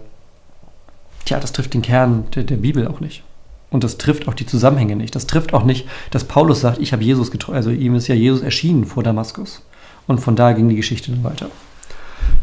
[1.24, 3.22] tja, das trifft den Kern der, der Bibel auch nicht.
[3.70, 5.14] Und das trifft auch die Zusammenhänge nicht.
[5.14, 7.56] Das trifft auch nicht, dass Paulus sagt, ich habe Jesus getroffen.
[7.56, 9.62] Also ihm ist ja Jesus erschienen vor Damaskus.
[10.06, 11.48] Und von da ging die Geschichte dann weiter.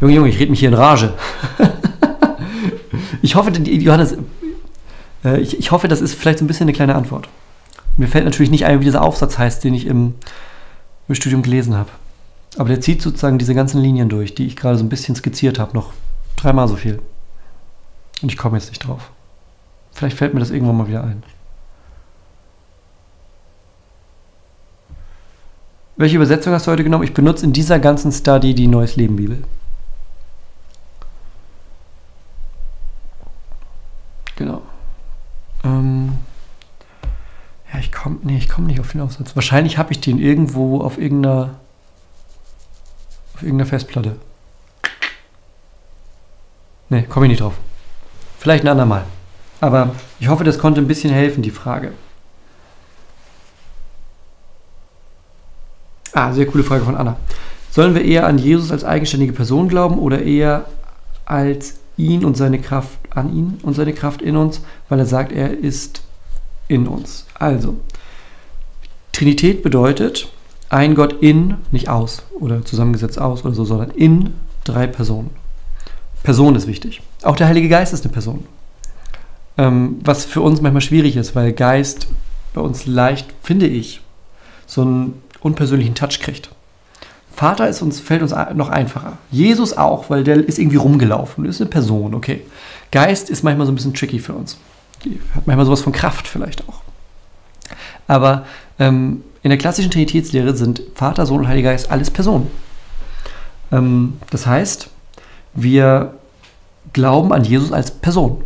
[0.01, 1.13] Junge, Junge, ich rede mich hier in Rage.
[3.23, 4.17] ich hoffe, Johannes,
[5.23, 7.27] äh, ich, hoffe, das ist vielleicht so ein bisschen eine kleine Antwort.
[7.97, 10.15] Mir fällt natürlich nicht ein, wie dieser Aufsatz heißt, den ich im,
[11.07, 11.89] im Studium gelesen habe.
[12.57, 15.59] Aber der zieht sozusagen diese ganzen Linien durch, die ich gerade so ein bisschen skizziert
[15.59, 15.91] habe, noch
[16.35, 16.99] dreimal so viel.
[18.21, 19.11] Und ich komme jetzt nicht drauf.
[19.95, 21.23] Vielleicht fällt mir das irgendwann mal wieder ein.
[25.97, 27.03] welche Übersetzung hast du heute genommen?
[27.03, 29.43] Ich benutze in dieser ganzen Study die Neues Leben Bibel.
[34.35, 34.61] Genau.
[35.63, 36.17] Ähm,
[37.71, 39.35] ja, ich komme nee, komm nicht auf den Aufsatz.
[39.35, 41.55] Wahrscheinlich habe ich den irgendwo auf irgendeiner,
[43.33, 44.17] auf irgendeiner Festplatte.
[46.89, 47.55] Nee, komme ich nicht drauf.
[48.37, 49.05] Vielleicht ein andermal.
[49.61, 51.93] Aber ich hoffe, das konnte ein bisschen helfen, die Frage.
[56.13, 57.17] Ah, sehr coole Frage von Anna.
[57.71, 60.65] Sollen wir eher an Jesus als eigenständige Person glauben oder eher
[61.25, 65.31] als ihn und seine Kraft an ihn und seine Kraft in uns, weil er sagt,
[65.31, 66.01] er ist
[66.67, 67.25] in uns.
[67.37, 67.75] Also,
[69.11, 70.29] Trinität bedeutet
[70.69, 74.33] ein Gott in, nicht aus oder zusammengesetzt aus oder so, sondern in
[74.63, 75.29] drei Personen.
[76.23, 77.01] Person ist wichtig.
[77.23, 78.45] Auch der Heilige Geist ist eine Person.
[79.57, 82.07] Ähm, was für uns manchmal schwierig ist, weil Geist
[82.53, 84.01] bei uns leicht, finde ich,
[84.65, 86.49] so einen unpersönlichen Touch kriegt.
[87.35, 89.17] Vater ist uns, fällt uns noch einfacher.
[89.29, 91.45] Jesus auch, weil der ist irgendwie rumgelaufen.
[91.45, 92.41] ist eine Person, okay.
[92.91, 94.57] Geist ist manchmal so ein bisschen tricky für uns.
[95.03, 96.81] Die hat manchmal sowas von Kraft vielleicht auch.
[98.07, 98.45] Aber
[98.79, 102.49] ähm, in der klassischen Trinitätslehre sind Vater, Sohn und Heiliger Geist alles Personen.
[103.71, 104.89] Ähm, das heißt,
[105.53, 106.13] wir
[106.93, 108.43] glauben an Jesus als Person.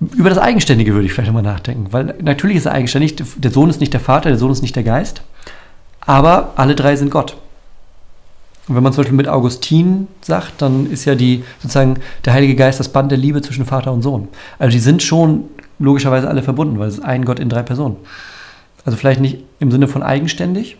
[0.00, 3.16] Über das Eigenständige würde ich vielleicht nochmal nachdenken, weil natürlich ist er eigenständig.
[3.36, 5.22] Der Sohn ist nicht der Vater, der Sohn ist nicht der Geist,
[6.00, 7.36] aber alle drei sind Gott.
[8.66, 12.54] Und wenn man zum Beispiel mit Augustin sagt, dann ist ja die sozusagen der Heilige
[12.54, 14.28] Geist das Band der Liebe zwischen Vater und Sohn.
[14.58, 15.44] Also die sind schon
[15.78, 17.96] logischerweise alle verbunden, weil es ist ein Gott in drei Personen.
[18.84, 20.76] Also vielleicht nicht im Sinne von eigenständig.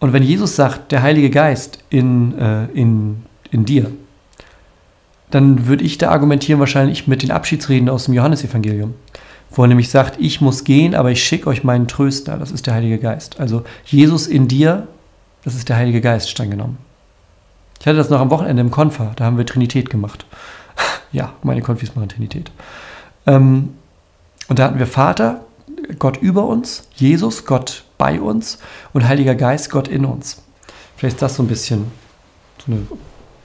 [0.00, 3.90] Und wenn Jesus sagt, der Heilige Geist in, äh, in, in dir,
[5.30, 8.94] dann würde ich da argumentieren wahrscheinlich mit den Abschiedsreden aus dem Johannesevangelium,
[9.50, 12.66] wo er nämlich sagt, ich muss gehen, aber ich schicke euch meinen Tröster, das ist
[12.66, 13.38] der Heilige Geist.
[13.40, 14.88] Also Jesus in dir,
[15.44, 16.78] das ist der Heilige Geist, streng genommen.
[17.80, 20.26] Ich hatte das noch am Wochenende im Konfa, da haben wir Trinität gemacht.
[21.12, 22.50] ja, meine Konfis machen Trinität.
[23.26, 23.74] Ähm,
[24.48, 25.42] und da hatten wir Vater,
[25.98, 28.58] Gott über uns, Jesus, Gott bei uns
[28.92, 30.42] und Heiliger Geist, Gott in uns.
[30.96, 31.92] Vielleicht ist das so ein bisschen
[32.64, 32.86] so eine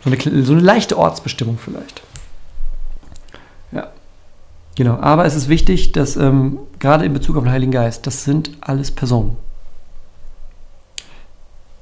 [0.03, 2.01] so eine, so eine leichte Ortsbestimmung vielleicht.
[3.71, 3.87] Ja.
[4.75, 8.23] Genau, aber es ist wichtig, dass ähm, gerade in Bezug auf den Heiligen Geist, das
[8.23, 9.37] sind alles Personen.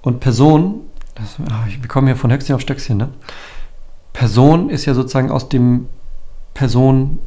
[0.02, 0.82] Und Person,
[1.16, 3.10] das, ach, wir kommen ja von Höchstchen auf Stöckchen, ne?
[4.14, 5.88] Person ist ja sozusagen aus dem
[6.54, 7.20] Person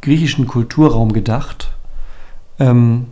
[0.00, 1.70] griechischen Kulturraum gedacht.
[2.58, 3.08] Ähm,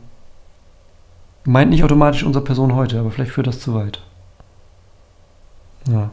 [1.45, 4.01] meint nicht automatisch unsere Person heute, aber vielleicht führt das zu weit.
[5.89, 6.11] Ja.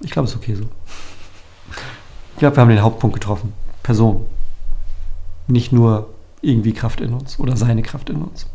[0.00, 0.64] Ich glaube, es ist okay so.
[2.34, 3.52] Ich glaube, wir haben den Hauptpunkt getroffen.
[3.82, 4.26] Person.
[5.46, 6.08] Nicht nur
[6.40, 8.46] irgendwie Kraft in uns oder seine Kraft in uns.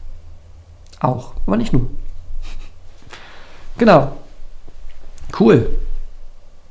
[1.00, 1.88] Auch, aber nicht nur.
[3.78, 4.16] Genau.
[5.40, 5.68] Cool.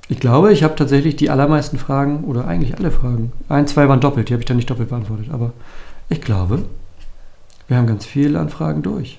[0.08, 3.32] Ich glaube, ich habe tatsächlich die allermeisten Fragen oder eigentlich alle Fragen.
[3.48, 5.30] Ein, zwei waren doppelt, die habe ich dann nicht doppelt beantwortet.
[5.32, 5.52] Aber
[6.08, 6.64] ich glaube,
[7.66, 9.18] wir haben ganz viele Anfragen durch.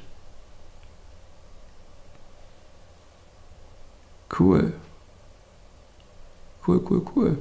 [4.39, 4.73] Cool.
[6.65, 7.37] Cool, cool, cool.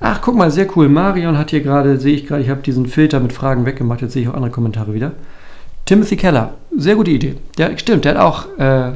[0.00, 0.88] Ach, guck mal, sehr cool.
[0.88, 4.00] Marion hat hier gerade, sehe ich gerade, ich habe diesen Filter mit Fragen weggemacht.
[4.00, 5.12] Jetzt sehe ich auch andere Kommentare wieder.
[5.84, 7.36] Timothy Keller, sehr gute Idee.
[7.58, 8.46] Der, stimmt, der hat auch.
[8.58, 8.92] Äh,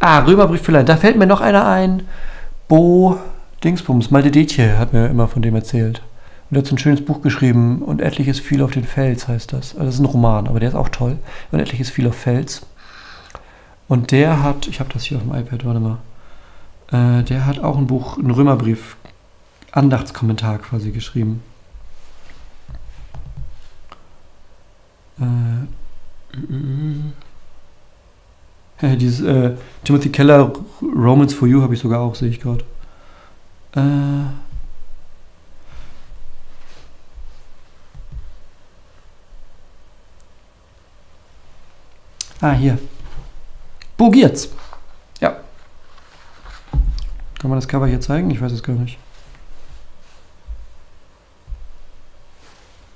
[0.00, 0.88] ah, Römerbrief für Leid.
[0.88, 2.02] Da fällt mir noch einer ein.
[2.68, 3.18] Bo
[3.64, 6.02] Dingsbums, Maldedetje hat mir immer von dem erzählt.
[6.50, 9.52] Und er hat so ein schönes Buch geschrieben und etliches viel auf den Fels heißt
[9.52, 9.74] das.
[9.74, 11.18] Also das ist ein Roman, aber der ist auch toll.
[11.50, 12.66] Und etliches viel auf Fels.
[13.88, 15.98] Und der hat, ich habe das hier auf dem iPad, warte mal,
[16.92, 18.96] äh, der hat auch ein Buch, einen Römerbrief,
[19.72, 21.42] Andachtskommentar quasi geschrieben.
[25.20, 25.26] Äh,
[28.96, 32.64] dieses äh, Timothy Keller Romans for You habe ich sogar auch, sehe ich gerade.
[33.74, 33.80] Äh,
[42.40, 42.78] ah, hier.
[43.98, 44.48] Bugiert's.
[45.20, 45.36] Ja.
[47.38, 48.30] Kann man das Cover hier zeigen?
[48.30, 48.96] Ich weiß es gar nicht.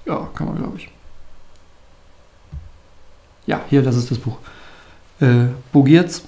[0.07, 0.89] Ja, kann man, glaube ich.
[3.47, 4.39] Ja, hier, das ist das Buch.
[5.21, 6.23] Äh, Bugiert's.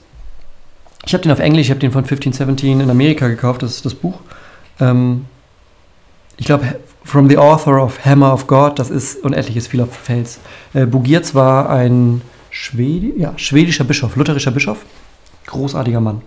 [1.06, 3.86] Ich habe den auf Englisch, ich habe den von 1517 in Amerika gekauft, das ist
[3.86, 4.18] das Buch.
[4.80, 5.26] Ähm,
[6.36, 10.40] ich glaube, From the Author of Hammer of God, das ist unendliches viel auf Fels.
[10.72, 12.22] Äh, Bugiert's war ein
[12.54, 14.78] Schwedi ja, schwedischer Bischof, lutherischer Bischof.
[15.46, 16.22] Großartiger Mann.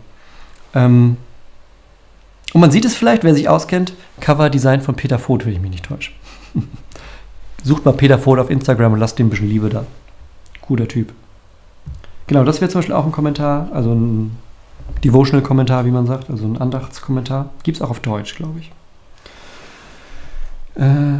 [0.76, 1.16] Ähm,
[2.54, 5.72] und man sieht es vielleicht, wer sich auskennt, Cover-Design von Peter Voth, wenn ich mich
[5.72, 6.12] nicht täusche.
[7.64, 9.86] sucht mal Peter Vogt auf Instagram und lasst ihm ein bisschen Liebe da.
[10.62, 11.14] Guter Typ.
[12.28, 14.38] Genau, das wäre zum Beispiel auch ein Kommentar, also ein
[15.06, 17.52] Devotional-Kommentar, wie man sagt, also ein Andachtskommentar.
[17.64, 18.72] Gibt es auch auf Deutsch, glaube ich.
[20.76, 21.20] Äh,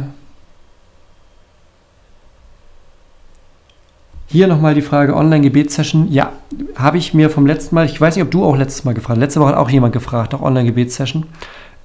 [4.30, 6.12] Hier nochmal die Frage Online-Gebetssession.
[6.12, 6.32] Ja,
[6.76, 9.16] habe ich mir vom letzten Mal, ich weiß nicht, ob du auch letztes Mal gefragt
[9.16, 11.26] hast, letzte Woche hat auch jemand gefragt, auch Online-Gebetssession.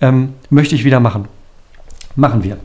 [0.01, 1.29] Ähm, möchte ich wieder machen.
[2.17, 2.57] Machen wir.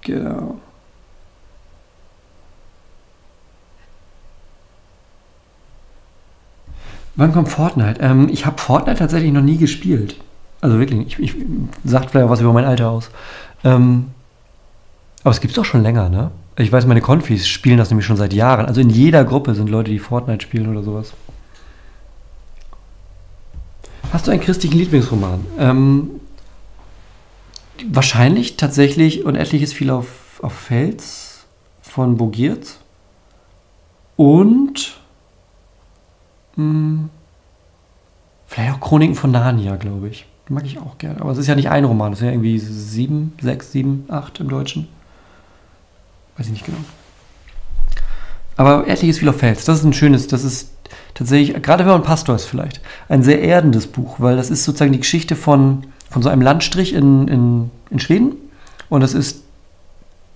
[0.00, 0.58] Genau.
[7.16, 8.00] Wann kommt Fortnite?
[8.00, 10.16] Ähm, ich habe Fortnite tatsächlich noch nie gespielt.
[10.60, 11.34] Also wirklich, ich, ich
[11.84, 13.10] sagt vielleicht was über mein Alter aus.
[13.64, 14.08] Ähm,
[15.22, 16.30] aber es gibt es doch schon länger, ne?
[16.56, 18.66] Ich weiß, meine Konfis spielen das nämlich schon seit Jahren.
[18.66, 21.14] Also in jeder Gruppe sind Leute, die Fortnite spielen oder sowas.
[24.12, 25.46] Hast du einen christlichen Lieblingsroman?
[25.58, 26.10] Ähm,
[27.88, 31.46] wahrscheinlich tatsächlich und etliches viel auf, auf Fels
[31.80, 32.76] von Bogiert.
[34.16, 35.00] Und
[36.56, 37.10] mh, hm,
[38.46, 40.26] vielleicht auch Chroniken von Narnia, glaube ich.
[40.50, 41.20] Mag ich auch gerne.
[41.20, 44.40] Aber es ist ja nicht ein Roman, es sind ja irgendwie sieben, sechs, sieben, acht
[44.40, 44.88] im Deutschen.
[46.36, 46.78] Weiß ich nicht genau.
[48.56, 50.72] Aber Etliches viel auf Fels, das ist ein schönes, das ist
[51.14, 54.90] tatsächlich, gerade wenn man Pastor ist vielleicht, ein sehr erdendes Buch, weil das ist sozusagen
[54.90, 58.32] die Geschichte von, von so einem Landstrich in, in, in Schweden.
[58.88, 59.44] Und das ist,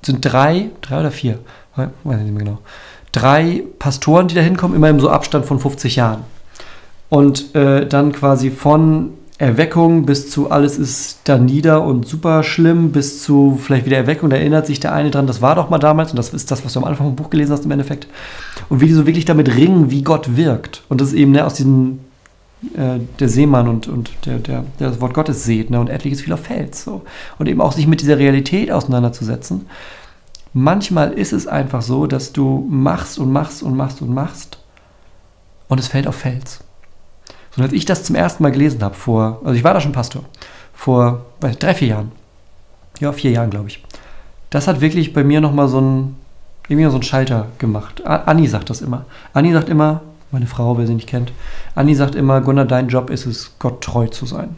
[0.02, 1.40] sind drei, drei oder vier,
[1.74, 2.58] weiß ich nicht mehr genau,
[3.10, 6.22] drei Pastoren, die da hinkommen, immer im so Abstand von 50 Jahren.
[7.08, 9.10] Und äh, dann quasi von
[9.44, 14.30] Erweckung bis zu alles ist da nieder und super schlimm, bis zu vielleicht wieder Erweckung,
[14.30, 16.64] da erinnert sich der eine dran, das war doch mal damals und das ist das,
[16.64, 18.08] was du am Anfang vom Buch gelesen hast im Endeffekt.
[18.68, 20.82] Und wie die so wirklich damit ringen, wie Gott wirkt.
[20.88, 22.00] Und das ist eben ne, aus diesem,
[22.74, 26.22] äh, der Seemann und, und der, der, der das Wort Gottes seht ne, und etliches
[26.22, 26.82] viel auf Fels.
[26.82, 27.02] So.
[27.38, 29.66] Und eben auch sich mit dieser Realität auseinanderzusetzen.
[30.52, 34.58] Manchmal ist es einfach so, dass du machst und machst und machst und machst
[35.68, 36.63] und es fällt auf Fels.
[37.56, 39.92] Und als ich das zum ersten Mal gelesen habe, vor, also ich war da schon
[39.92, 40.24] Pastor,
[40.72, 42.12] vor weiß, drei, vier Jahren,
[43.00, 43.82] ja, vier Jahren, glaube ich,
[44.50, 46.16] das hat wirklich bei mir nochmal so ein,
[46.68, 48.04] irgendwie so einen Schalter gemacht.
[48.06, 49.04] Anni sagt das immer.
[49.32, 51.32] Anni sagt immer, meine Frau, wer sie nicht kennt,
[51.74, 54.56] Anni sagt immer, Gunnar, dein Job ist es, Gott treu zu sein.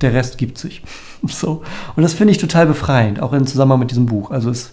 [0.00, 0.82] Der Rest gibt sich.
[1.26, 1.62] so.
[1.96, 4.30] Und das finde ich total befreiend, auch im Zusammenhang mit diesem Buch.
[4.30, 4.72] Also es,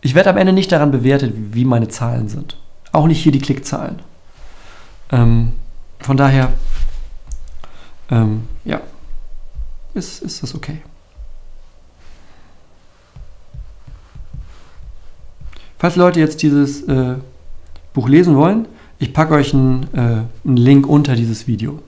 [0.00, 2.56] ich werde am Ende nicht daran bewertet, wie meine Zahlen sind.
[2.92, 4.00] Auch nicht hier die Klickzahlen.
[5.12, 5.52] Ähm,
[5.98, 6.52] von daher,
[8.10, 8.80] ähm, ja,
[9.94, 10.82] ist, ist das okay.
[15.78, 17.16] Falls Leute jetzt dieses äh,
[17.94, 18.66] Buch lesen wollen,
[18.98, 19.98] ich packe euch einen, äh,
[20.46, 21.80] einen Link unter dieses Video.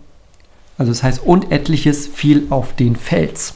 [0.78, 3.54] Also es heißt Und etliches fiel auf den Fels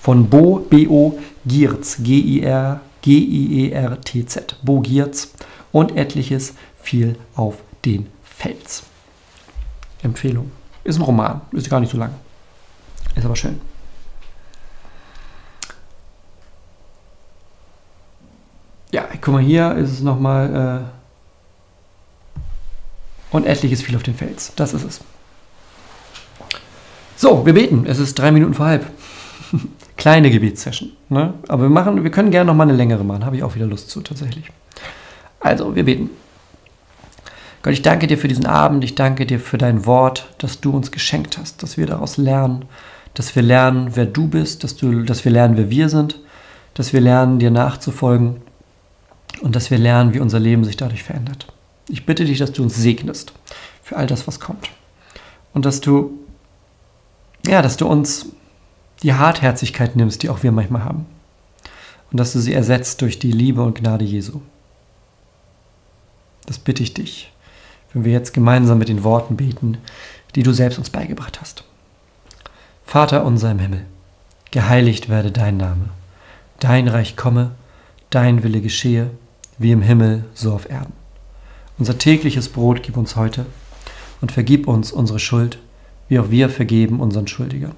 [0.00, 1.18] von Bo B.O.
[1.46, 5.32] Giertz, G-I-R, G-I-E-R-T-Z, Bo Giertz.
[5.70, 8.82] Und etliches fiel auf den Fels.
[10.06, 10.50] Empfehlung.
[10.84, 12.10] Ist ein Roman, ist gar nicht so lang.
[13.14, 13.60] Ist aber schön.
[18.92, 20.84] Ja, guck mal, hier ist es nochmal.
[23.32, 24.52] Äh, unendliches viel auf den Fels.
[24.56, 25.00] Das ist es.
[27.16, 27.84] So, wir beten.
[27.86, 28.86] Es ist drei Minuten vor halb.
[29.96, 30.92] Kleine Gebetssession.
[31.08, 31.34] Ne?
[31.48, 33.24] Aber wir, machen, wir können gerne noch mal eine längere machen.
[33.24, 34.50] Habe ich auch wieder Lust zu, tatsächlich.
[35.40, 36.10] Also, wir beten.
[37.66, 40.70] Gott, ich danke dir für diesen Abend, ich danke dir für dein Wort, das du
[40.70, 42.66] uns geschenkt hast, dass wir daraus lernen,
[43.14, 46.20] dass wir lernen, wer du bist, dass, du, dass wir lernen, wer wir sind,
[46.74, 48.36] dass wir lernen, dir nachzufolgen
[49.40, 51.48] und dass wir lernen, wie unser Leben sich dadurch verändert.
[51.88, 53.32] Ich bitte dich, dass du uns segnest
[53.82, 54.70] für all das, was kommt.
[55.52, 56.20] Und dass du,
[57.48, 58.26] ja, dass du uns
[59.02, 61.04] die Hartherzigkeit nimmst, die auch wir manchmal haben.
[62.12, 64.40] Und dass du sie ersetzt durch die Liebe und Gnade Jesu.
[66.46, 67.32] Das bitte ich dich
[67.96, 69.78] wenn wir jetzt gemeinsam mit den Worten beten,
[70.34, 71.64] die du selbst uns beigebracht hast.
[72.84, 73.86] Vater unser im Himmel,
[74.50, 75.88] geheiligt werde dein Name,
[76.60, 77.52] dein Reich komme,
[78.10, 79.12] dein Wille geschehe,
[79.56, 80.92] wie im Himmel, so auf Erden.
[81.78, 83.46] Unser tägliches Brot gib uns heute
[84.20, 85.58] und vergib uns unsere Schuld,
[86.10, 87.76] wie auch wir vergeben unseren Schuldigern.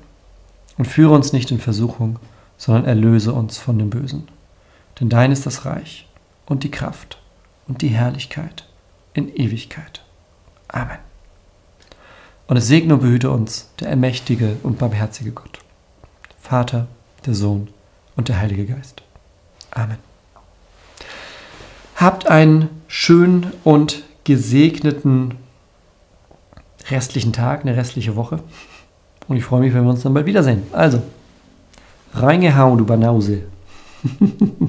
[0.79, 2.19] Und führe uns nicht in Versuchung,
[2.57, 4.27] sondern erlöse uns von dem Bösen.
[4.99, 6.09] Denn dein ist das Reich
[6.45, 7.23] und die Kraft
[7.69, 8.67] und die Herrlichkeit
[9.15, 10.03] in Ewigkeit.
[10.69, 10.99] Amen.
[12.47, 15.59] Und es segne und behüte uns der allmächtige und barmherzige Gott,
[16.41, 16.87] Vater,
[17.27, 17.69] der Sohn
[18.17, 19.03] und der Heilige Geist.
[19.71, 19.99] Amen.
[21.97, 25.35] Habt einen schönen und gesegneten
[26.91, 28.41] restlichen Tag, eine restliche Woche.
[29.27, 30.63] Und ich freue mich, wenn wir uns dann bald wiedersehen.
[30.73, 31.03] Also,
[32.15, 33.43] reingehauen, du Banause.